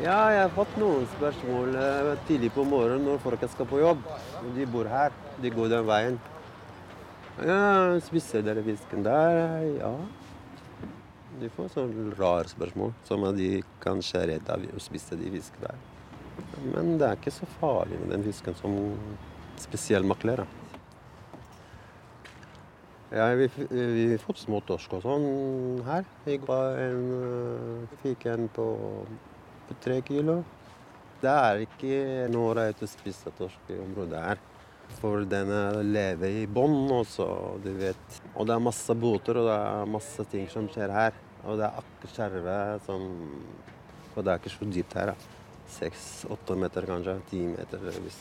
Ja, 0.00 0.30
jeg 0.32 0.40
har 0.46 0.52
fått 0.56 0.76
noen 0.80 1.02
spørsmål 1.18 1.74
eh, 1.76 2.06
tidlig 2.24 2.48
på 2.54 2.62
morgenen 2.64 3.04
når 3.04 3.18
folk 3.20 3.42
skal 3.52 3.66
på 3.68 3.82
jobb. 3.82 4.06
De 4.56 4.64
bor 4.72 4.88
her. 4.88 5.12
De 5.44 5.50
går 5.52 5.68
den 5.74 5.84
veien. 5.90 6.16
Ja, 7.40 7.96
'Spiser 8.00 8.42
dere 8.44 8.62
fisken 8.62 9.04
der?' 9.04 9.78
Ja. 9.78 9.94
De 11.40 11.48
får 11.48 11.70
sånne 11.72 12.12
rare 12.18 12.48
spørsmål, 12.50 12.92
som 13.08 13.24
at 13.24 13.38
de 13.38 13.62
kanskje 13.80 14.20
er 14.20 14.26
redd 14.34 14.50
av 14.52 14.60
å 14.60 14.80
spise 14.82 15.16
de 15.16 15.30
fisken 15.32 15.62
der. 15.64 15.78
Men 16.74 16.98
det 17.00 17.06
er 17.06 17.16
ikke 17.16 17.32
så 17.32 17.48
farlig 17.60 17.96
med 18.02 18.12
den 18.12 18.26
fisken 18.26 18.54
som 18.58 18.76
spesiell 19.56 20.04
makler. 20.04 20.44
Ja, 23.10 23.32
vi, 23.34 23.48
vi 23.70 24.20
fått 24.20 24.44
småtorsk 24.44 24.98
og 24.98 25.02
sånn 25.02 25.80
her. 25.88 26.04
I 26.28 26.36
går 26.44 26.76
en, 26.84 27.08
øh, 27.24 27.96
fikk 28.04 28.28
en 28.34 28.48
på, 28.52 28.68
på 29.66 29.80
tre 29.80 30.02
kilo. 30.06 30.42
Det 31.24 31.32
er 31.32 31.64
ikke 31.64 32.28
noe 32.36 32.52
rett 32.60 32.84
å 32.84 32.90
spise 32.98 33.32
torsk 33.40 33.72
i 33.72 33.80
området 33.80 34.28
her. 34.28 34.49
For 34.98 35.24
den 35.24 35.48
er- 35.54 35.82
lever 35.82 36.42
i 36.42 36.46
bånn 36.46 36.90
også, 36.90 37.62
du 37.62 37.70
vet. 37.72 38.20
Og 38.34 38.46
det 38.46 38.54
er 38.54 38.60
masse 38.60 38.94
boter, 38.94 39.38
og 39.38 39.46
det 39.48 39.56
er 39.56 39.86
masse 39.86 40.24
ting 40.30 40.48
som 40.50 40.68
skjer 40.68 40.90
her. 40.92 41.12
Og 41.44 41.56
det 41.56 41.64
er 41.64 41.78
akkurat 41.80 42.14
skjerve 42.16 42.80
som 42.84 43.06
Og 44.16 44.24
det 44.24 44.32
er 44.32 44.38
ikke 44.40 44.50
så 44.50 44.66
dypt 44.66 44.92
her, 44.94 45.06
da. 45.06 45.14
Seks-åtte 45.70 46.56
meter 46.58 46.82
kanskje. 46.82 47.14
Ti 47.30 47.46
meter. 47.46 47.78
Hvis. 47.78 48.16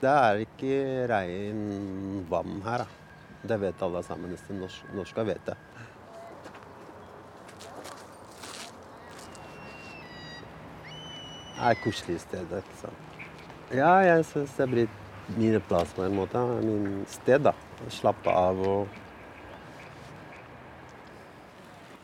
Det 0.00 0.08
er 0.08 0.44
ikke 0.44 1.08
rein 1.10 2.24
vann 2.30 2.62
her, 2.62 2.78
da. 2.78 2.86
Det 3.44 3.60
vet 3.60 3.82
alle 3.82 4.02
sammen. 4.06 4.30
Nesten 4.30 4.60
norsk, 4.60 4.94
norske 4.94 5.24
vet 5.26 5.44
det. 5.44 5.56
Det 11.54 11.70
er 11.70 11.74
koselig 11.84 12.20
sted. 12.20 12.46
ikke 12.58 12.78
sant? 12.80 12.94
Ja, 13.74 13.92
jeg 14.04 14.24
syns 14.28 14.56
det 14.58 14.66
blir 14.70 14.88
min 15.36 15.60
plass 15.68 15.92
på 15.96 16.04
en 16.04 16.16
måte. 16.16 16.40
Min 16.62 17.04
sted, 17.08 17.44
da. 17.46 17.54
Slappe 17.92 18.30
av 18.30 18.60
og 18.68 19.00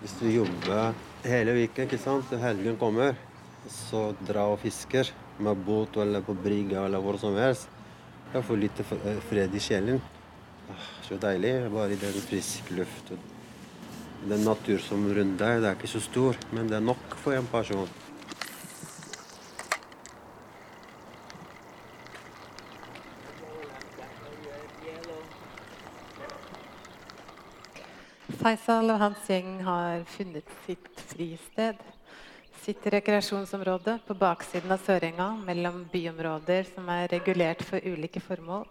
Hvis 0.00 0.14
du 0.16 0.30
jobber 0.32 0.94
hele 1.28 1.52
uka, 1.60 1.84
ikke 1.84 1.98
sant, 2.00 2.30
og 2.32 2.40
helgen 2.40 2.78
kommer, 2.80 3.18
så 3.68 4.14
dra 4.24 4.46
og 4.48 4.62
fisker 4.62 5.10
med 5.44 5.60
båt 5.66 5.98
eller 6.00 6.24
på 6.24 6.32
brygga 6.40 6.86
eller 6.86 7.04
hvor 7.04 7.18
som 7.20 7.36
helst. 7.36 7.68
Jeg 8.32 8.46
får 8.46 8.60
litt 8.62 8.80
eh, 8.80 9.20
fred 9.28 9.54
i 9.54 9.60
sjelen. 9.60 10.00
Ah, 10.70 10.86
Så 11.04 11.18
deilig. 11.20 11.52
Bare 11.74 11.92
i 11.92 12.00
den 12.00 12.16
friske 12.24 12.78
luft. 12.78 13.12
Den 14.30 14.44
natur 14.44 14.78
som 14.84 15.04
rundt 15.04 15.36
deg, 15.40 15.60
det 15.60 15.68
er 15.68 15.76
ikke 15.76 15.90
så 15.90 16.00
stor, 16.04 16.38
men 16.52 16.68
det 16.70 16.78
er 16.78 16.86
nok 16.86 17.16
for 17.20 17.36
en 17.36 17.48
person. 17.52 17.88
Faisal 28.40 28.88
og 28.88 28.96
hans 29.02 29.26
gjeng 29.28 29.58
har 29.66 30.00
funnet 30.08 30.48
sitt 30.64 30.86
fristed. 31.10 31.76
Sitt 32.62 32.86
rekreasjonsområde 32.94 33.98
på 34.06 34.16
baksiden 34.16 34.72
av 34.72 34.80
Sørenga, 34.80 35.26
mellom 35.44 35.82
byområder 35.92 36.70
som 36.70 36.88
er 36.88 37.10
regulert 37.12 37.60
for 37.68 37.84
ulike 37.84 38.22
formål. 38.24 38.64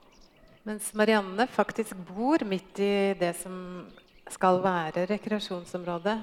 Mens 0.65 0.89
Marianne 0.97 1.45
faktisk 1.53 1.93
bor 2.09 2.41
midt 2.49 2.81
i 2.81 3.13
det 3.21 3.35
som 3.43 3.85
skal 4.33 4.57
være 4.65 5.05
rekreasjonsområdet. 5.13 6.17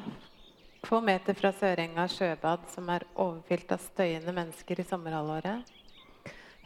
Få 0.83 0.99
meter 1.07 1.39
fra 1.39 1.55
Sørenga 1.55 2.11
sjøbad, 2.11 2.67
som 2.75 2.91
er 2.91 3.07
overfylt 3.15 3.79
av 3.79 3.89
støyende 3.93 4.35
mennesker 4.35 4.83
i 4.83 4.91
sommerhalvåret. 4.91 5.75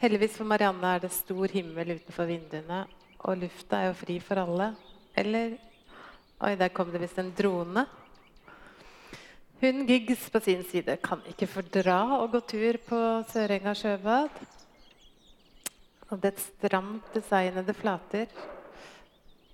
Heldigvis 0.01 0.41
for 0.41 0.49
Marianne 0.49 0.95
er 0.97 1.05
det 1.05 1.13
stor 1.13 1.53
himmel 1.53 1.99
utenfor 1.99 2.25
vinduene, 2.25 2.87
og 3.21 3.43
lufta 3.45 3.83
er 3.83 3.91
jo 3.91 3.99
fri 4.01 4.17
for 4.17 4.41
alle. 4.41 4.73
Eller 5.13 5.59
Oi, 6.41 6.55
der 6.57 6.71
kom 6.73 6.89
det 6.89 7.03
visst 7.03 7.19
en 7.21 7.27
drone. 7.37 7.83
Hun 9.61 9.83
Giggs 9.85 10.23
på 10.33 10.39
sin 10.41 10.63
side 10.65 10.95
kan 10.97 11.21
ikke 11.29 11.45
fordra 11.45 11.99
å 12.15 12.23
gå 12.33 12.41
tur 12.49 12.79
på 12.81 13.01
Sørenga 13.29 13.75
sjøbad. 13.77 14.39
Og 16.09 16.17
dets 16.23 16.49
stramt 16.55 17.13
designede 17.13 17.77
flater, 17.77 18.25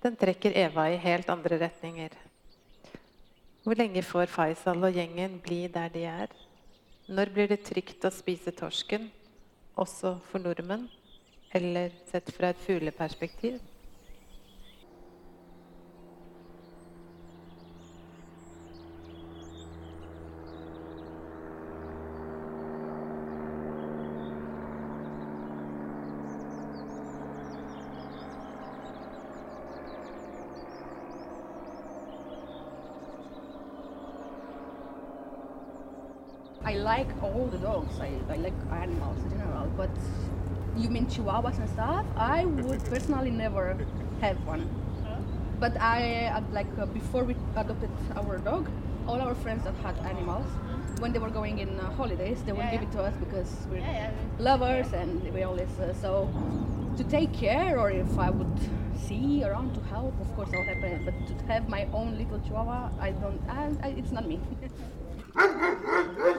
den 0.00 0.16
trekker 0.16 0.56
Eva 0.56 0.88
i 0.88 0.96
helt 1.04 1.28
andre 1.28 1.60
retninger. 1.60 2.16
Hvor 3.66 3.76
lenge 3.76 4.00
får 4.00 4.32
Faisal 4.32 4.80
og 4.80 4.96
gjengen 4.96 5.36
bli 5.44 5.66
der 5.68 5.92
de 5.92 6.08
er? 6.08 6.32
Når 7.04 7.34
blir 7.34 7.52
det 7.52 7.66
trygt 7.68 8.08
å 8.08 8.16
spise 8.16 8.56
torsken, 8.56 9.10
også 9.76 10.16
for 10.30 10.40
nordmenn? 10.40 10.88
Eller 11.52 11.92
sett 12.08 12.32
fra 12.32 12.54
et 12.54 12.64
fugleperspektiv? 12.64 13.60
Like 38.42 38.54
animals 38.72 39.18
in 39.24 39.30
general, 39.30 39.66
but 39.76 39.90
you 40.76 40.88
mean 40.90 41.06
chihuahuas 41.06 41.58
and 41.58 41.68
stuff? 41.70 42.04
I 42.16 42.44
would 42.44 42.82
personally 42.84 43.30
never 43.30 43.76
have 44.20 44.36
one. 44.46 44.68
But 45.60 45.80
I 45.80 46.26
uh, 46.26 46.42
like 46.52 46.68
uh, 46.78 46.86
before 46.86 47.24
we 47.24 47.34
adopted 47.56 47.90
our 48.16 48.38
dog, 48.38 48.70
all 49.08 49.20
our 49.20 49.34
friends 49.34 49.64
that 49.64 49.74
had 49.82 49.98
animals, 50.06 50.46
when 51.00 51.12
they 51.12 51.18
were 51.18 51.30
going 51.30 51.58
in 51.58 51.80
uh, 51.80 51.90
holidays, 51.92 52.42
they 52.44 52.52
would 52.52 52.64
Yeah, 52.66 52.70
give 52.70 52.82
yeah. 52.82 52.88
it 52.88 52.92
to 52.92 53.02
us 53.02 53.14
because 53.18 53.50
we're 53.70 53.78
Yeah, 53.78 54.10
lovers 54.38 54.92
and 54.92 55.20
we 55.34 55.42
always 55.42 55.68
uh, 55.80 55.92
so 55.94 56.28
to 56.96 57.04
take 57.04 57.32
care 57.32 57.78
or 57.78 57.90
if 57.90 58.18
I 58.18 58.30
would 58.30 58.56
see 58.96 59.42
around 59.44 59.74
to 59.74 59.80
help, 59.90 60.14
of 60.20 60.28
course 60.36 60.50
I 60.52 60.58
would 60.58 60.68
happen. 60.68 61.02
But 61.04 61.14
to 61.38 61.44
have 61.52 61.68
my 61.68 61.86
own 61.92 62.16
little 62.18 62.38
chihuahua, 62.38 62.90
I 63.00 63.10
don't. 63.10 63.40
I, 63.48 63.70
I, 63.82 63.88
it's 63.98 64.12
not 64.12 64.26
me. 64.28 64.38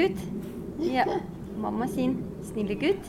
gutt. 0.00 0.20
Ja. 0.80 1.06
Mamma 1.60 1.88
sin 1.88 2.16
snille 2.48 2.76
gutt. 2.80 3.08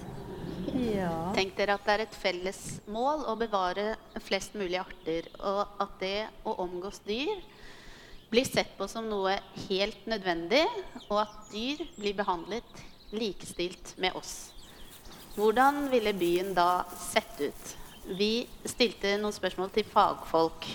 Ja. 0.75 1.32
Tenk 1.36 1.56
dere 1.58 1.75
at 1.77 1.88
det 1.88 1.93
er 1.93 2.04
et 2.06 2.17
felles 2.19 2.60
mål 2.91 3.25
å 3.32 3.36
bevare 3.39 3.95
flest 4.23 4.56
mulig 4.60 4.77
arter, 4.82 5.27
og 5.39 5.82
at 5.82 5.97
det 6.04 6.17
å 6.47 6.56
omgås 6.63 7.01
dyr 7.08 7.34
blir 8.32 8.47
sett 8.47 8.77
på 8.77 8.88
som 8.88 9.10
noe 9.12 9.34
helt 9.67 10.06
nødvendig, 10.08 10.63
og 11.10 11.23
at 11.25 11.34
dyr 11.51 11.82
blir 11.97 12.15
behandlet 12.15 12.84
likestilt 13.12 13.95
med 13.99 14.15
oss. 14.15 14.51
Hvordan 15.36 15.86
ville 15.91 16.13
byen 16.15 16.54
da 16.56 16.84
sett 16.99 17.41
ut? 17.41 17.75
Vi 18.17 18.47
stilte 18.67 19.17
noen 19.19 19.36
spørsmål 19.36 19.71
til 19.75 19.88
fagfolk. 19.88 20.69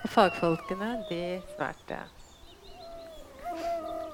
Og 0.00 0.08
fagfolkene 0.08 0.94
de 1.10 1.22
svarte. 1.52 2.00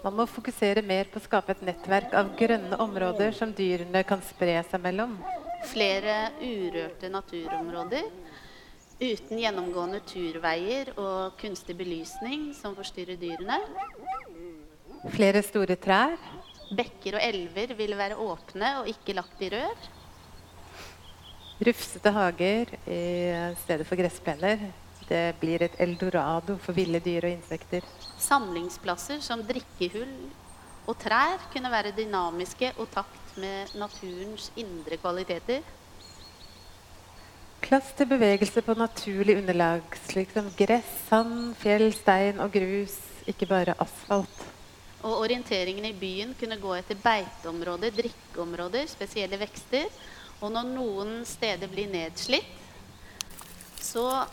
Man 0.07 0.14
må 0.21 0.25
fokusere 0.31 0.85
mer 0.87 1.09
på 1.11 1.19
å 1.19 1.25
skape 1.25 1.51
et 1.51 1.62
nettverk 1.66 2.12
av 2.14 2.29
grønne 2.38 2.77
områder 2.79 3.33
som 3.35 3.51
dyrene 3.51 4.05
kan 4.07 4.21
spre 4.23 4.53
seg 4.69 4.79
mellom. 4.85 5.16
Flere 5.66 6.29
urørte 6.38 7.11
naturområder 7.11 8.07
uten 9.01 9.40
gjennomgående 9.42 9.99
turveier 10.07 10.92
og 10.95 11.35
kunstig 11.42 11.75
belysning 11.81 12.53
som 12.55 12.79
forstyrrer 12.79 13.19
dyrene. 13.19 13.59
Flere 15.11 15.42
store 15.42 15.75
trær. 15.75 16.14
Bekker 16.71 17.19
og 17.19 17.27
elver 17.27 17.75
vil 17.75 17.99
være 17.99 18.23
åpne 18.23 18.73
og 18.85 18.95
ikke 18.95 19.19
lagt 19.19 19.42
i 19.42 19.51
rør. 19.59 19.92
Rufsete 21.66 22.14
hager 22.14 22.77
i 22.87 23.05
stedet 23.66 23.90
for 23.90 23.99
gressplener. 23.99 24.69
Det 25.07 25.37
blir 25.40 25.62
et 25.62 25.77
eldorado 25.79 26.57
for 26.59 26.75
ville 26.75 26.99
dyr 27.03 27.29
og 27.29 27.37
insekter. 27.37 27.87
Samlingsplasser 28.19 29.23
som 29.23 29.45
drikkehull 29.47 30.16
og 30.87 30.99
trær 31.03 31.49
kunne 31.53 31.71
være 31.71 31.95
dynamiske 31.95 32.73
og 32.77 32.90
takt 32.95 33.38
med 33.38 33.75
naturens 33.79 34.51
indre 34.59 34.99
kvaliteter. 34.99 35.62
Plass 37.62 37.92
til 37.99 38.07
bevegelse 38.07 38.62
på 38.62 38.75
naturlig 38.79 39.38
underlag, 39.40 39.83
slik 40.07 40.31
som 40.35 40.51
gress, 40.59 40.90
sand, 41.09 41.55
fjell, 41.59 41.88
stein 41.95 42.38
og 42.42 42.53
grus, 42.55 42.95
ikke 43.27 43.49
bare 43.51 43.75
asfalt. 43.83 44.45
Og 45.03 45.23
orienteringen 45.25 45.87
i 45.88 45.95
byen 45.95 46.35
kunne 46.38 46.59
gå 46.62 46.77
etter 46.79 46.99
beiteområder, 47.03 47.95
drikkeområder, 47.95 48.87
spesielle 48.90 49.38
vekster. 49.38 49.90
Og 50.42 50.53
når 50.53 50.71
noen 50.71 51.12
steder 51.27 51.71
blir 51.71 51.90
nedslitt, 51.90 52.55
så 53.83 54.27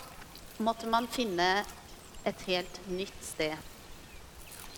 måtte 0.58 0.90
man 0.90 1.08
finne 1.08 1.64
et 2.24 2.44
helt 2.48 2.82
nytt 2.90 3.24
sted. 3.24 3.56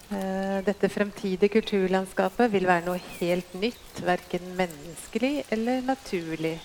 Eh, 0.10 0.62
Dette 0.66 0.90
fremtidige 0.90 1.50
kulturlandskapet 1.58 2.52
vil 2.54 2.68
være 2.70 2.86
noe 2.86 3.02
helt 3.18 3.54
nytt, 3.58 4.02
verken 4.06 4.52
menneskelig 4.58 5.46
eller 5.50 5.82
naturlig. 5.86 6.60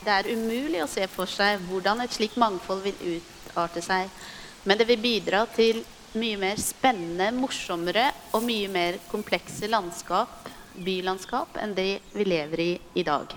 Det 0.00 0.12
er 0.14 0.30
umulig 0.32 0.80
å 0.80 0.88
se 0.88 1.04
for 1.12 1.28
seg 1.28 1.60
hvordan 1.68 2.00
et 2.00 2.14
slikt 2.16 2.38
mangfold 2.40 2.86
vil 2.86 3.18
utarte 3.18 3.82
seg. 3.84 4.08
Men 4.64 4.80
det 4.80 4.88
vil 4.88 5.02
bidra 5.02 5.44
til 5.52 5.82
mye 6.16 6.38
mer 6.40 6.60
spennende, 6.60 7.28
morsommere 7.36 8.08
og 8.34 8.42
mye 8.48 8.68
mer 8.72 8.98
komplekse 9.10 9.68
landskap, 9.70 10.48
bylandskap, 10.80 11.60
enn 11.60 11.76
det 11.76 12.00
vi 12.16 12.26
lever 12.26 12.64
i 12.64 12.72
i 12.96 13.04
dag. 13.06 13.36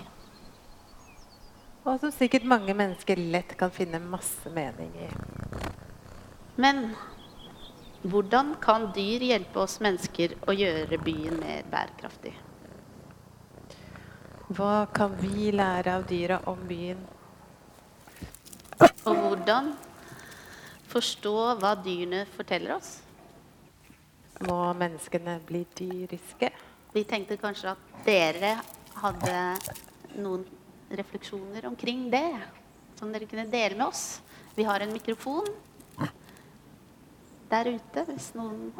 Og 1.84 2.00
som 2.00 2.12
sikkert 2.16 2.46
mange 2.48 2.72
mennesker 2.72 3.20
lett 3.20 3.50
kan 3.60 3.72
finne 3.72 4.00
masse 4.00 4.48
mening 4.52 4.94
i. 5.04 5.08
Men 6.56 6.94
hvordan 8.08 8.54
kan 8.62 8.86
dyr 8.96 9.20
hjelpe 9.28 9.60
oss 9.66 9.76
mennesker 9.84 10.32
å 10.48 10.54
gjøre 10.56 10.96
byen 11.04 11.36
mer 11.42 11.68
bærekraftig? 11.68 12.32
Hva 14.54 14.86
kan 14.96 15.12
vi 15.20 15.52
lære 15.52 15.98
av 15.98 16.08
dyra 16.08 16.40
om 16.48 16.64
byen? 16.68 17.04
Og 19.04 19.12
hvordan 19.12 19.74
forstå 20.88 21.36
hva 21.60 21.76
dyrene 21.84 22.24
forteller 22.32 22.78
oss? 22.78 22.98
Må 24.48 24.58
menneskene 24.76 25.36
bli 25.44 25.66
dyriske? 25.76 26.48
Vi 26.96 27.04
tenkte 27.08 27.36
kanskje 27.40 27.74
at 27.76 28.04
dere 28.08 28.56
hadde 29.02 29.40
noen 30.16 30.44
refleksjoner 30.90 31.66
omkring 31.66 32.10
det, 32.10 32.28
som 32.98 33.12
dere 33.12 33.28
kunne 33.30 33.46
dele 33.50 33.78
med 33.78 33.86
oss. 33.86 34.20
Vi 34.54 34.66
har 34.66 34.80
en 34.80 34.92
mikrofon 34.92 35.46
der 37.50 37.70
ute, 37.74 38.04
hvis 38.08 38.30
noen 38.34 38.72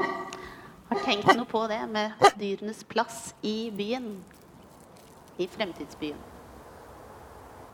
har 0.88 1.00
tenkt 1.04 1.30
noe 1.34 1.48
på 1.48 1.64
det 1.70 1.80
med 1.90 2.14
dyrenes 2.40 2.82
plass 2.88 3.32
i 3.42 3.70
byen. 3.74 4.16
I 5.38 5.48
fremtidsbyen. 5.50 6.20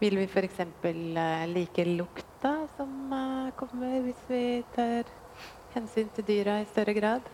Vil 0.01 0.17
vi 0.17 0.25
f.eks. 0.25 0.63
Uh, 0.65 1.45
like 1.53 1.85
lukta 1.85 2.55
som 2.77 3.13
uh, 3.13 3.51
kommer 3.61 3.99
hvis 4.07 4.23
vi 4.31 4.45
tar 4.73 5.11
hensyn 5.75 6.09
til 6.17 6.25
dyra 6.31 6.57
i 6.63 6.71
større 6.71 6.97
grad? 6.97 7.29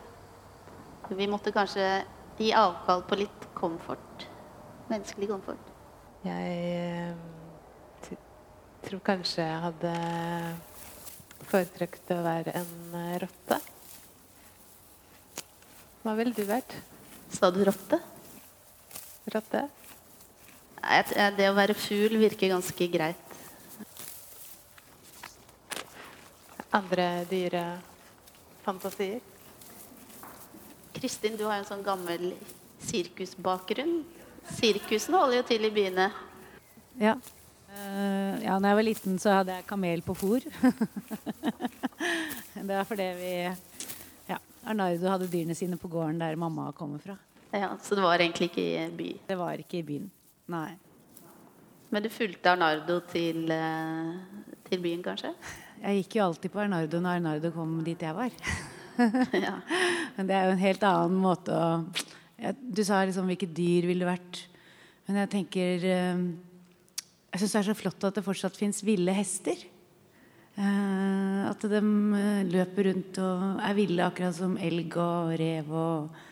Vi 1.14 1.30
måtte 1.30 1.54
kanskje 1.54 1.86
gi 2.40 2.50
avkall 2.58 3.06
på 3.06 3.22
litt 3.22 3.48
komfort. 3.54 4.26
Menneskelig 4.90 5.30
komfort. 5.30 5.75
Jeg 6.26 7.12
uh, 7.12 8.16
tror 8.86 9.02
kanskje 9.06 9.44
jeg 9.46 9.62
hadde 9.62 9.92
foretrukket 11.46 12.12
å 12.16 12.22
være 12.24 12.54
en 12.58 12.72
uh, 12.94 13.16
rotte. 13.22 13.58
Hva 16.02 16.14
ville 16.18 16.34
du 16.34 16.42
vært? 16.48 16.74
Sa 17.34 17.50
du 17.54 17.60
rotte? 17.66 18.00
Rotte? 19.34 19.62
Nei, 20.82 21.30
Det 21.38 21.48
å 21.50 21.56
være 21.56 21.74
fugl 21.78 22.18
virker 22.20 22.52
ganske 22.54 22.90
greit. 22.90 23.22
Andre 26.74 27.06
dyrefantasier? 27.30 29.22
Kristin, 30.96 31.36
du 31.38 31.46
har 31.46 31.58
jo 31.58 31.64
en 31.64 31.70
sånn 31.70 31.86
gammel 31.86 32.32
sirkusbakgrunn. 32.86 34.00
Sirkusene 34.54 35.18
holder 35.18 35.40
jo 35.40 35.46
til 35.48 35.66
i 35.66 35.72
byene. 35.74 36.06
Ja. 37.00 37.16
Uh, 37.76 38.36
ja, 38.40 38.56
når 38.56 38.70
jeg 38.70 38.78
var 38.78 38.86
liten, 38.86 39.18
så 39.20 39.34
hadde 39.40 39.56
jeg 39.58 39.66
kamel 39.68 40.02
på 40.06 40.14
fôr. 40.16 40.46
det 42.54 42.70
var 42.70 42.86
fordi 42.88 43.08
vi 43.18 43.32
ja, 44.30 44.38
Arnardo 44.64 45.10
hadde 45.12 45.28
dyrene 45.32 45.56
sine 45.58 45.76
på 45.80 45.90
gården 45.92 46.22
der 46.22 46.38
mamma 46.40 46.70
kommer 46.72 47.02
fra. 47.02 47.18
Ja, 47.52 47.76
Så 47.82 47.94
det 47.94 48.02
var 48.02 48.18
egentlig 48.18 48.50
ikke 48.50 48.64
i 48.64 48.88
by? 48.96 49.10
Det 49.28 49.36
var 49.38 49.60
ikke 49.60 49.80
i 49.80 49.86
byen. 49.86 50.10
Nei. 50.52 50.70
Men 51.90 52.02
du 52.02 52.10
fulgte 52.10 52.50
Arnardo 52.54 52.98
til, 53.12 53.44
uh, 53.52 54.16
til 54.70 54.82
byen, 54.82 55.04
kanskje? 55.04 55.34
Jeg 55.82 56.02
gikk 56.02 56.16
jo 56.16 56.26
alltid 56.30 56.52
på 56.52 56.64
Arnardo 56.64 57.00
når 57.02 57.20
Arnardo 57.20 57.52
kom 57.54 57.78
dit 57.84 58.02
jeg 58.02 58.16
var. 58.16 58.32
ja. 59.46 59.58
Men 60.16 60.28
det 60.28 60.36
er 60.36 60.48
jo 60.48 60.56
en 60.56 60.64
helt 60.64 60.86
annen 60.88 61.20
måte 61.20 61.52
å 61.52 61.68
Du 62.36 62.82
sa 62.84 63.00
liksom 63.04 63.30
hvilke 63.30 63.48
dyr 63.48 63.88
ville 63.88 64.08
vært. 64.08 64.42
Men 65.06 65.22
jeg 65.22 65.32
tenker 65.32 65.86
uh, 65.86 66.22
Jeg 67.32 67.40
syns 67.42 67.54
det 67.54 67.60
er 67.60 67.68
så 67.70 67.78
flott 67.78 68.06
at 68.08 68.18
det 68.18 68.26
fortsatt 68.26 68.58
fins 68.58 68.82
ville 68.84 69.14
hester. 69.16 69.64
Uh, 70.56 71.48
at 71.50 71.66
de 71.68 71.82
løper 72.48 72.90
rundt 72.90 73.20
og 73.20 73.60
er 73.60 73.76
ville, 73.76 74.06
akkurat 74.06 74.36
som 74.36 74.56
elg 74.60 74.96
og 75.00 75.36
rev 75.40 75.76
og 75.76 76.24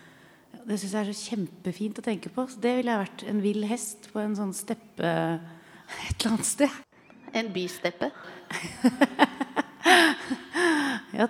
det 0.64 0.78
syns 0.80 0.94
jeg 0.94 1.02
er 1.02 1.12
så 1.12 1.30
kjempefint 1.34 1.98
å 2.00 2.04
tenke 2.04 2.30
på. 2.32 2.46
Så 2.48 2.60
det 2.62 2.72
ville 2.78 2.92
jeg 2.92 3.02
vært. 3.02 3.24
En 3.28 3.40
vill 3.44 3.66
hest 3.68 4.08
på 4.12 4.20
en 4.22 4.36
sånn 4.38 4.54
steppe 4.56 5.04
et 6.08 6.16
eller 6.16 6.30
annet 6.32 6.48
sted. 6.48 6.78
En 7.34 7.50
bysteppe? 7.52 8.10
ja, 11.18 11.26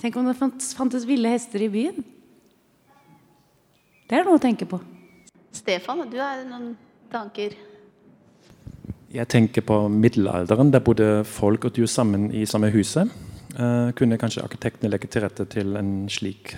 tenk 0.00 0.16
om 0.18 0.30
det 0.30 0.38
fantes 0.40 1.06
ville 1.06 1.30
hester 1.30 1.62
i 1.62 1.70
byen. 1.72 2.02
Det 4.08 4.18
er 4.18 4.26
noe 4.26 4.38
å 4.38 4.42
tenke 4.42 4.66
på. 4.68 4.80
Stefan, 5.52 6.04
du 6.10 6.18
har 6.20 6.42
noen 6.48 6.72
tanker? 7.12 7.54
Jeg 9.12 9.28
tenker 9.28 9.64
på 9.68 9.76
middelalderen. 9.92 10.72
Der 10.72 10.84
bodde 10.84 11.08
folk 11.28 11.66
og 11.68 11.74
dyr 11.76 11.90
sammen 11.90 12.30
i 12.32 12.46
samme 12.48 12.70
huset. 12.72 13.10
Uh, 13.52 13.92
kunne 13.96 14.16
kanskje 14.16 14.44
arkitektene 14.44 14.88
legge 14.88 15.10
til 15.12 15.26
rette 15.26 15.44
til 15.52 15.76
en 15.76 16.08
slik 16.08 16.54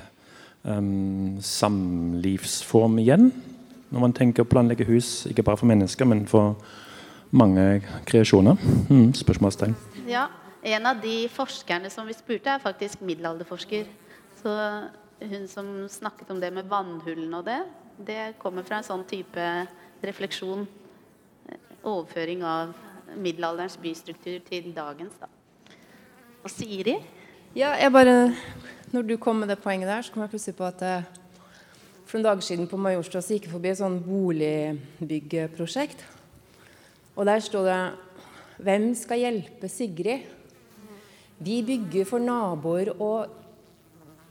um, 0.62 1.40
samlivsform 1.42 3.00
igjen. 3.02 3.32
Når 3.90 4.06
man 4.06 4.14
tenker 4.14 4.44
å 4.44 4.50
planlegge 4.50 4.86
hus, 4.86 5.24
ikke 5.30 5.42
bare 5.46 5.58
for 5.58 5.70
mennesker, 5.70 6.06
men 6.06 6.24
for 6.30 6.54
mange 7.34 7.82
kreasjoner. 8.06 8.58
Mm, 8.88 9.12
spørsmålstegn. 9.18 9.74
Ja, 10.10 10.28
En 10.64 10.86
av 10.88 10.96
de 10.96 11.26
forskerne 11.28 11.90
som 11.92 12.06
vi 12.08 12.14
spurte, 12.16 12.48
er 12.48 12.62
faktisk 12.62 13.02
middelalderforsker. 13.04 13.84
Så 14.40 14.52
hun 15.30 15.48
som 15.48 15.70
snakket 15.88 16.30
om 16.30 16.40
det 16.40 16.52
med 16.54 16.68
vannhullene 16.70 17.40
og 17.40 17.48
det, 17.48 17.60
det 18.06 18.22
kommer 18.42 18.66
fra 18.66 18.80
en 18.80 18.86
sånn 18.86 19.04
type 19.08 19.44
refleksjon. 20.04 20.66
Overføring 21.84 22.42
av 22.46 22.74
middelalderens 23.14 23.76
bystruktur 23.80 24.40
til 24.46 24.72
dagens. 24.74 25.16
Da. 25.20 25.28
Og 26.42 26.50
Siri? 26.50 26.96
Ja, 27.54 27.74
jeg 27.78 27.92
bare 27.94 28.16
når 28.94 29.08
du 29.08 29.16
kom 29.18 29.40
med 29.42 29.50
det 29.50 29.62
poenget 29.62 29.90
der, 29.90 30.02
så 30.02 30.12
kom 30.12 30.22
jeg 30.22 30.30
plutselig 30.30 30.56
på 30.58 30.66
at 30.68 30.82
eh, 30.86 31.06
for 32.06 32.18
noen 32.18 32.28
dager 32.28 32.46
siden 32.46 32.68
på 32.70 32.78
Majorstua 32.78 33.22
så 33.24 33.34
gikk 33.34 33.48
jeg 33.48 33.54
forbi 33.54 33.72
et 33.72 33.80
sånn 33.80 33.96
boligbyggeprosjekt. 34.04 36.04
Og 37.14 37.26
der 37.26 37.40
sto 37.42 37.64
det 37.66 37.80
'Hvem 38.58 38.94
skal 38.94 39.18
hjelpe 39.18 39.68
Sigrid?' 39.68 40.26
Vi 41.38 41.62
bygger 41.62 42.04
for 42.06 42.18
naboer 42.18 43.00
og 43.00 43.26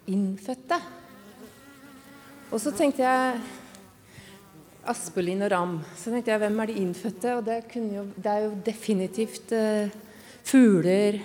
innfødte. 0.08 0.80
Og 2.52 2.62
så 2.62 2.74
tenkte 2.76 3.04
jeg 3.06 3.40
Aspelin 4.90 5.42
og 5.46 5.52
Ram. 5.54 5.78
Så 5.96 6.12
tenkte 6.12 6.34
jeg 6.34 6.42
hvem 6.44 6.60
er 6.60 6.70
de 6.70 6.80
innfødte? 6.82 7.38
Og 7.38 7.46
det, 7.48 7.62
jo, 7.76 8.04
det 8.18 8.32
er 8.32 8.46
jo 8.46 8.52
definitivt 8.66 9.54
uh, 9.56 9.88
fugler. 10.44 11.20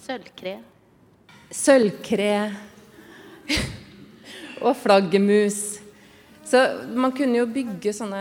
Sølvkre. 0.00 0.56
Sølvkre. 1.50 2.34
og 4.66 4.76
flaggermus. 4.76 5.80
Så 6.50 6.60
man 6.98 7.12
kunne 7.14 7.38
jo 7.38 7.46
bygge 7.46 7.92
sånne 7.94 8.20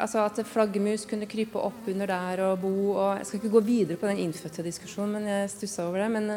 Altså 0.00 0.22
at 0.24 0.38
flaggermus 0.48 1.02
kunne 1.04 1.28
krype 1.28 1.60
opp 1.60 1.90
under 1.92 2.08
der 2.08 2.40
og 2.46 2.62
bo 2.62 2.70
og 2.94 3.18
Jeg 3.18 3.26
skal 3.28 3.40
ikke 3.40 3.52
gå 3.52 3.62
videre 3.66 4.00
på 4.00 4.08
den 4.08 4.22
innfødte 4.24 4.64
diskusjonen, 4.64 5.18
men 5.18 5.28
jeg 5.28 5.50
stussa 5.52 5.88
over 5.88 6.04
det. 6.04 6.10
Men, 6.14 6.30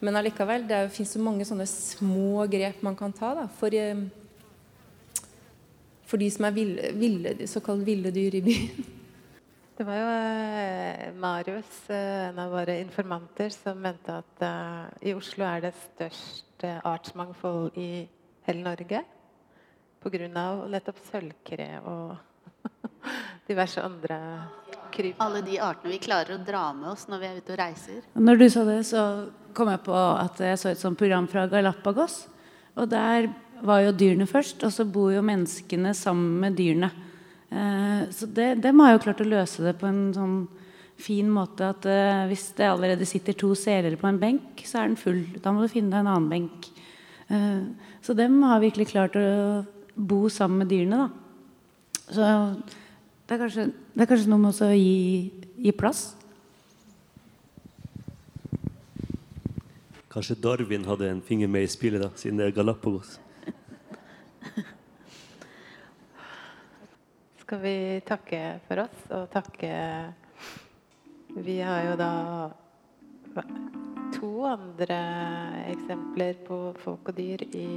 men 0.00 0.16
allikevel, 0.18 0.66
det 0.68 0.80
fins 0.94 1.14
så 1.14 1.20
mange 1.22 1.46
sånne 1.46 1.66
små 1.68 2.44
grep 2.50 2.82
man 2.84 2.96
kan 2.98 3.12
ta 3.14 3.32
da, 3.38 3.46
for, 3.60 3.74
eh, 3.74 4.02
for 6.04 6.20
de 6.20 6.28
som 6.34 6.48
er 6.48 6.56
ville, 6.56 6.90
ville, 6.98 7.34
såkalt 7.50 7.86
ville 7.86 8.12
dyr 8.14 8.40
i 8.40 8.42
byen. 8.44 8.90
Det 9.74 9.86
var 9.86 9.98
jo 9.98 10.10
eh, 10.10 11.14
Marius, 11.18 11.78
eh, 11.90 12.28
en 12.28 12.38
av 12.38 12.52
våre 12.54 12.76
informanter, 12.82 13.50
som 13.54 13.80
mente 13.82 14.20
at 14.20 14.44
i 15.02 15.14
Oslo 15.14 15.46
er 15.48 15.64
det 15.66 15.74
størst 15.80 16.66
artsmangfold 16.84 17.78
i 17.78 18.06
hele 18.46 18.62
Norge. 18.62 19.02
Pga. 20.04 20.28
nettopp 20.68 20.98
sølvkre 21.08 21.68
og 21.88 22.16
diverse 23.48 23.80
andre 23.80 24.18
kryp. 24.94 25.20
Alle 25.22 25.42
de 25.44 25.58
artene 25.62 25.92
vi 25.92 26.02
klarer 26.02 26.36
å 26.36 26.42
dra 26.44 26.66
med 26.76 26.92
oss 26.92 27.08
når 27.10 27.22
vi 27.22 27.30
er 27.30 27.40
ute 27.40 27.54
og 27.54 27.60
reiser. 27.60 28.02
Når 28.14 28.40
du 28.40 28.46
sa 28.52 28.64
det, 28.68 28.80
så 28.88 29.02
kom 29.54 29.70
jeg 29.70 29.82
på 29.86 29.94
at 29.94 30.42
jeg 30.42 30.60
så 30.60 30.70
et 30.72 30.80
sånt 30.80 30.98
program 30.98 31.28
fra 31.30 31.46
Galapagos. 31.50 32.24
Og 32.78 32.90
der 32.90 33.30
var 33.64 33.84
jo 33.84 33.94
dyrene 33.94 34.26
først, 34.28 34.64
og 34.66 34.72
så 34.74 34.86
bor 34.86 35.12
jo 35.14 35.22
menneskene 35.24 35.94
sammen 35.96 36.40
med 36.42 36.58
dyrene. 36.58 36.90
Eh, 37.54 38.04
så 38.14 38.26
det, 38.26 38.54
dem 38.64 38.82
har 38.82 38.94
jo 38.94 39.02
klart 39.06 39.22
å 39.22 39.28
løse 39.28 39.64
det 39.64 39.76
på 39.78 39.88
en 39.88 40.08
sånn 40.16 40.36
fin 41.00 41.28
måte 41.30 41.68
at 41.74 41.86
eh, 41.90 42.24
hvis 42.30 42.48
det 42.58 42.68
allerede 42.68 43.06
sitter 43.08 43.36
to 43.38 43.52
seler 43.58 43.96
på 43.98 44.08
en 44.10 44.20
benk, 44.20 44.62
så 44.66 44.80
er 44.80 44.90
den 44.90 45.00
full. 45.00 45.22
Da 45.42 45.52
må 45.54 45.64
du 45.64 45.72
finne 45.72 45.92
deg 45.92 46.02
en 46.02 46.12
annen 46.14 46.30
benk. 46.32 46.70
Eh, 47.28 47.90
så 48.04 48.16
dem 48.18 48.40
har 48.46 48.62
virkelig 48.62 48.90
klart 48.90 49.18
å 49.18 49.26
bo 49.94 50.26
sammen 50.32 50.64
med 50.64 50.72
dyrene. 50.72 51.04
Da. 51.04 52.10
Så 52.14 52.30
det 53.24 53.34
er, 53.34 53.38
kanskje, 53.40 53.64
det 53.94 54.02
er 54.04 54.08
kanskje 54.10 54.28
noe 54.28 54.42
med 54.42 54.58
å 54.60 54.68
gi, 54.76 55.32
gi, 55.56 55.72
plass. 55.72 56.00
Kanskje 60.12 60.36
Darwin 60.44 60.84
hadde 60.84 61.08
en 61.08 61.22
finger 61.24 61.48
med 61.48 61.64
i 61.64 61.70
spillet, 61.72 62.02
da, 62.04 62.10
siden 62.20 62.36
det 62.38 62.46
er 62.50 62.56
Galapagos. 62.58 63.16
Skal 67.46 67.58
vi 67.64 67.76
takke 68.04 68.60
for 68.68 68.76
oss 68.84 68.98
og 69.16 69.24
takke 69.32 69.72
Vi 71.48 71.56
har 71.64 71.80
jo 71.88 71.94
da 71.98 72.12
to 74.14 74.44
andre 74.46 75.00
eksempler 75.72 76.34
på 76.44 76.76
folk 76.84 77.08
og 77.08 77.16
dyr 77.16 77.40
i 77.56 77.68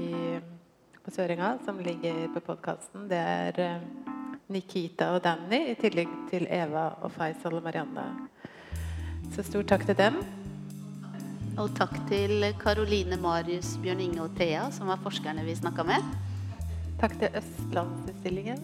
på 1.07 1.15
Sørenga 1.15 1.55
som 1.63 1.79
ligger 1.79 2.27
på 2.35 2.43
podkasten. 2.51 3.07
Det 3.07 3.15
er 3.15 3.59
eh, 3.63 4.15
Nikita 4.47 5.09
og 5.11 5.25
Danny 5.25 5.57
i 5.73 5.75
tillegg 5.75 6.11
til 6.29 6.45
Eva 6.47 6.85
og 7.03 7.11
Faisal 7.11 7.57
og 7.57 7.65
Marianne. 7.65 8.05
Så 9.35 9.43
stor 9.43 9.65
takk 9.67 9.83
til 9.89 9.97
dem. 9.99 10.21
Og 11.59 11.73
takk 11.75 11.91
til 12.07 12.45
Karoline, 12.61 13.17
Marius, 13.19 13.73
Bjørn 13.83 13.99
Inge 14.05 14.21
og 14.23 14.37
Thea, 14.37 14.69
som 14.71 14.87
var 14.87 15.01
forskerne 15.03 15.43
vi 15.43 15.55
snakka 15.57 15.83
med. 15.89 16.05
Takk 17.01 17.17
til 17.19 17.35
Østlandsutstillingen. 17.35 18.61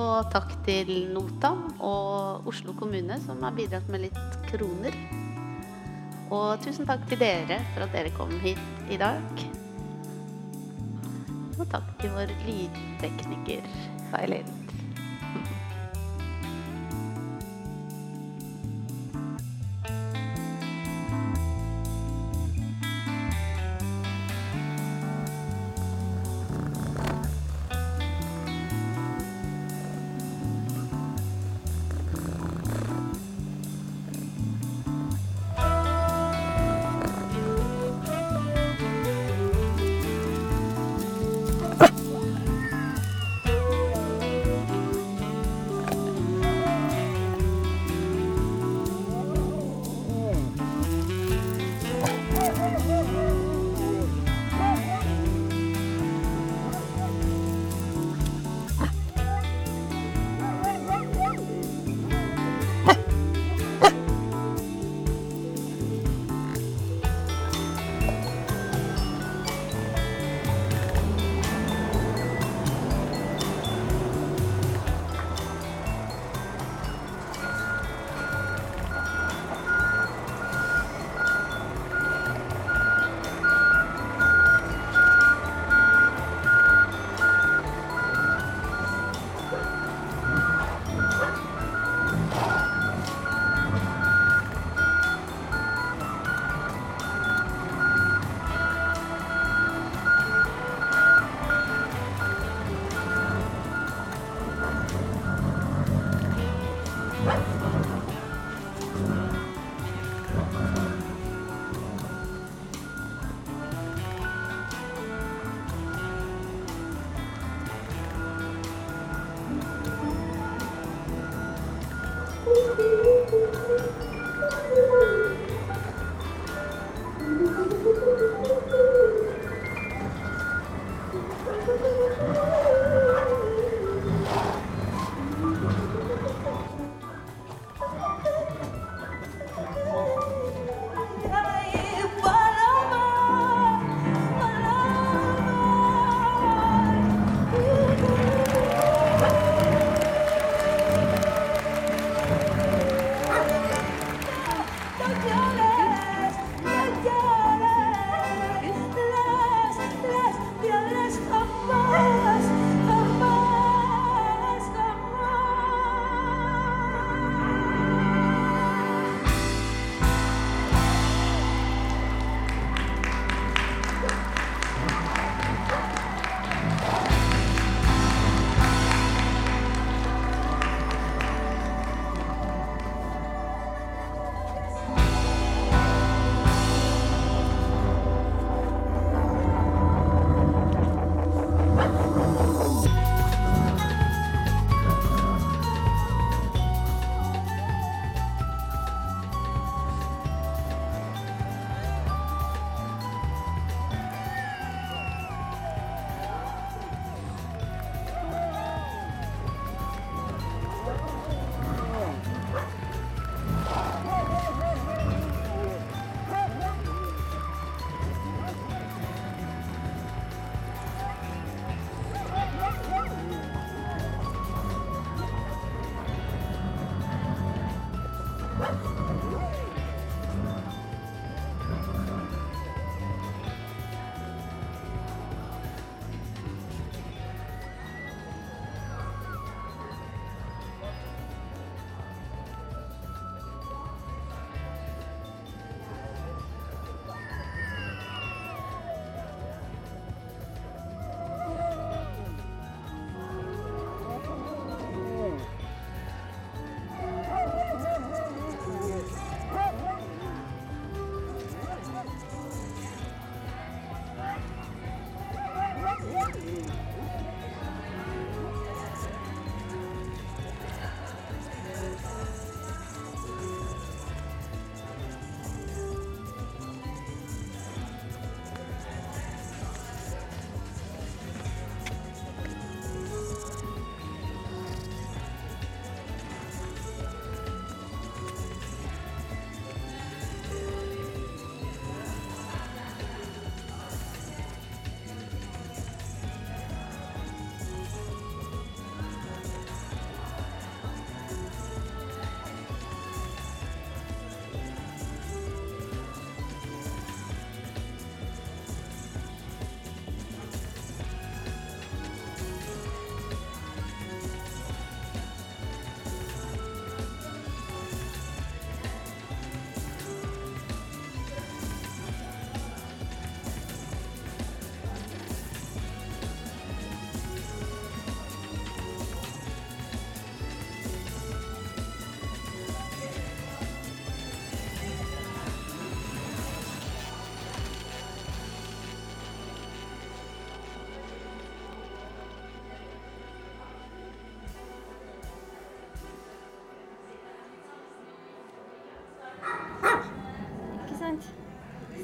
Og 0.00 0.30
takk 0.32 0.54
til 0.64 0.92
Notam 1.12 1.66
og 1.84 2.48
Oslo 2.48 2.72
kommune, 2.78 3.18
som 3.26 3.42
har 3.44 3.52
bidratt 3.58 3.90
med 3.92 4.06
litt 4.06 4.38
kroner. 4.48 4.96
Og 6.32 6.64
tusen 6.64 6.88
takk 6.88 7.04
til 7.10 7.20
dere 7.20 7.60
for 7.74 7.84
at 7.84 7.92
dere 7.92 8.14
kom 8.16 8.32
hit 8.40 8.88
i 8.88 8.96
dag. 9.00 9.44
Og 11.58 11.68
takk 11.68 11.92
til 12.00 12.16
vår 12.16 12.32
lydtekniker 12.46 13.68
Silence 14.10 14.52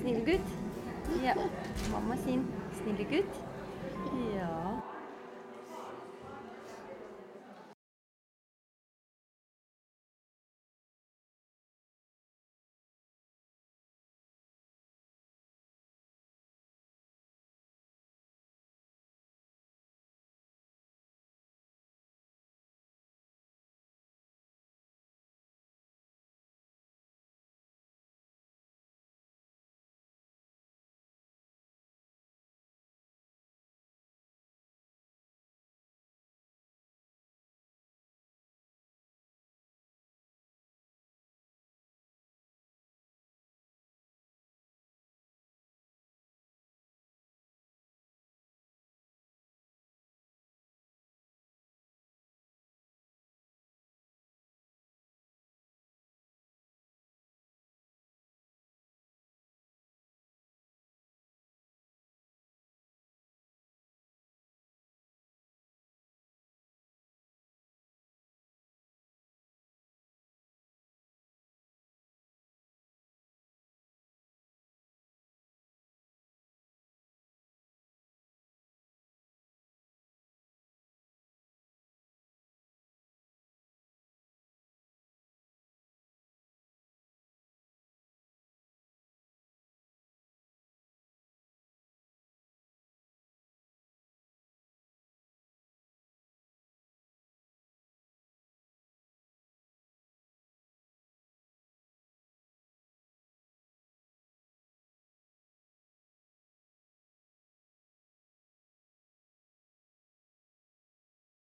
snille 0.03 0.25
gutt. 0.27 0.49
Ja, 1.23 1.35
mamma 1.93 2.17
sin 2.25 2.47
snille 2.83 3.05
gutt. 3.05 3.42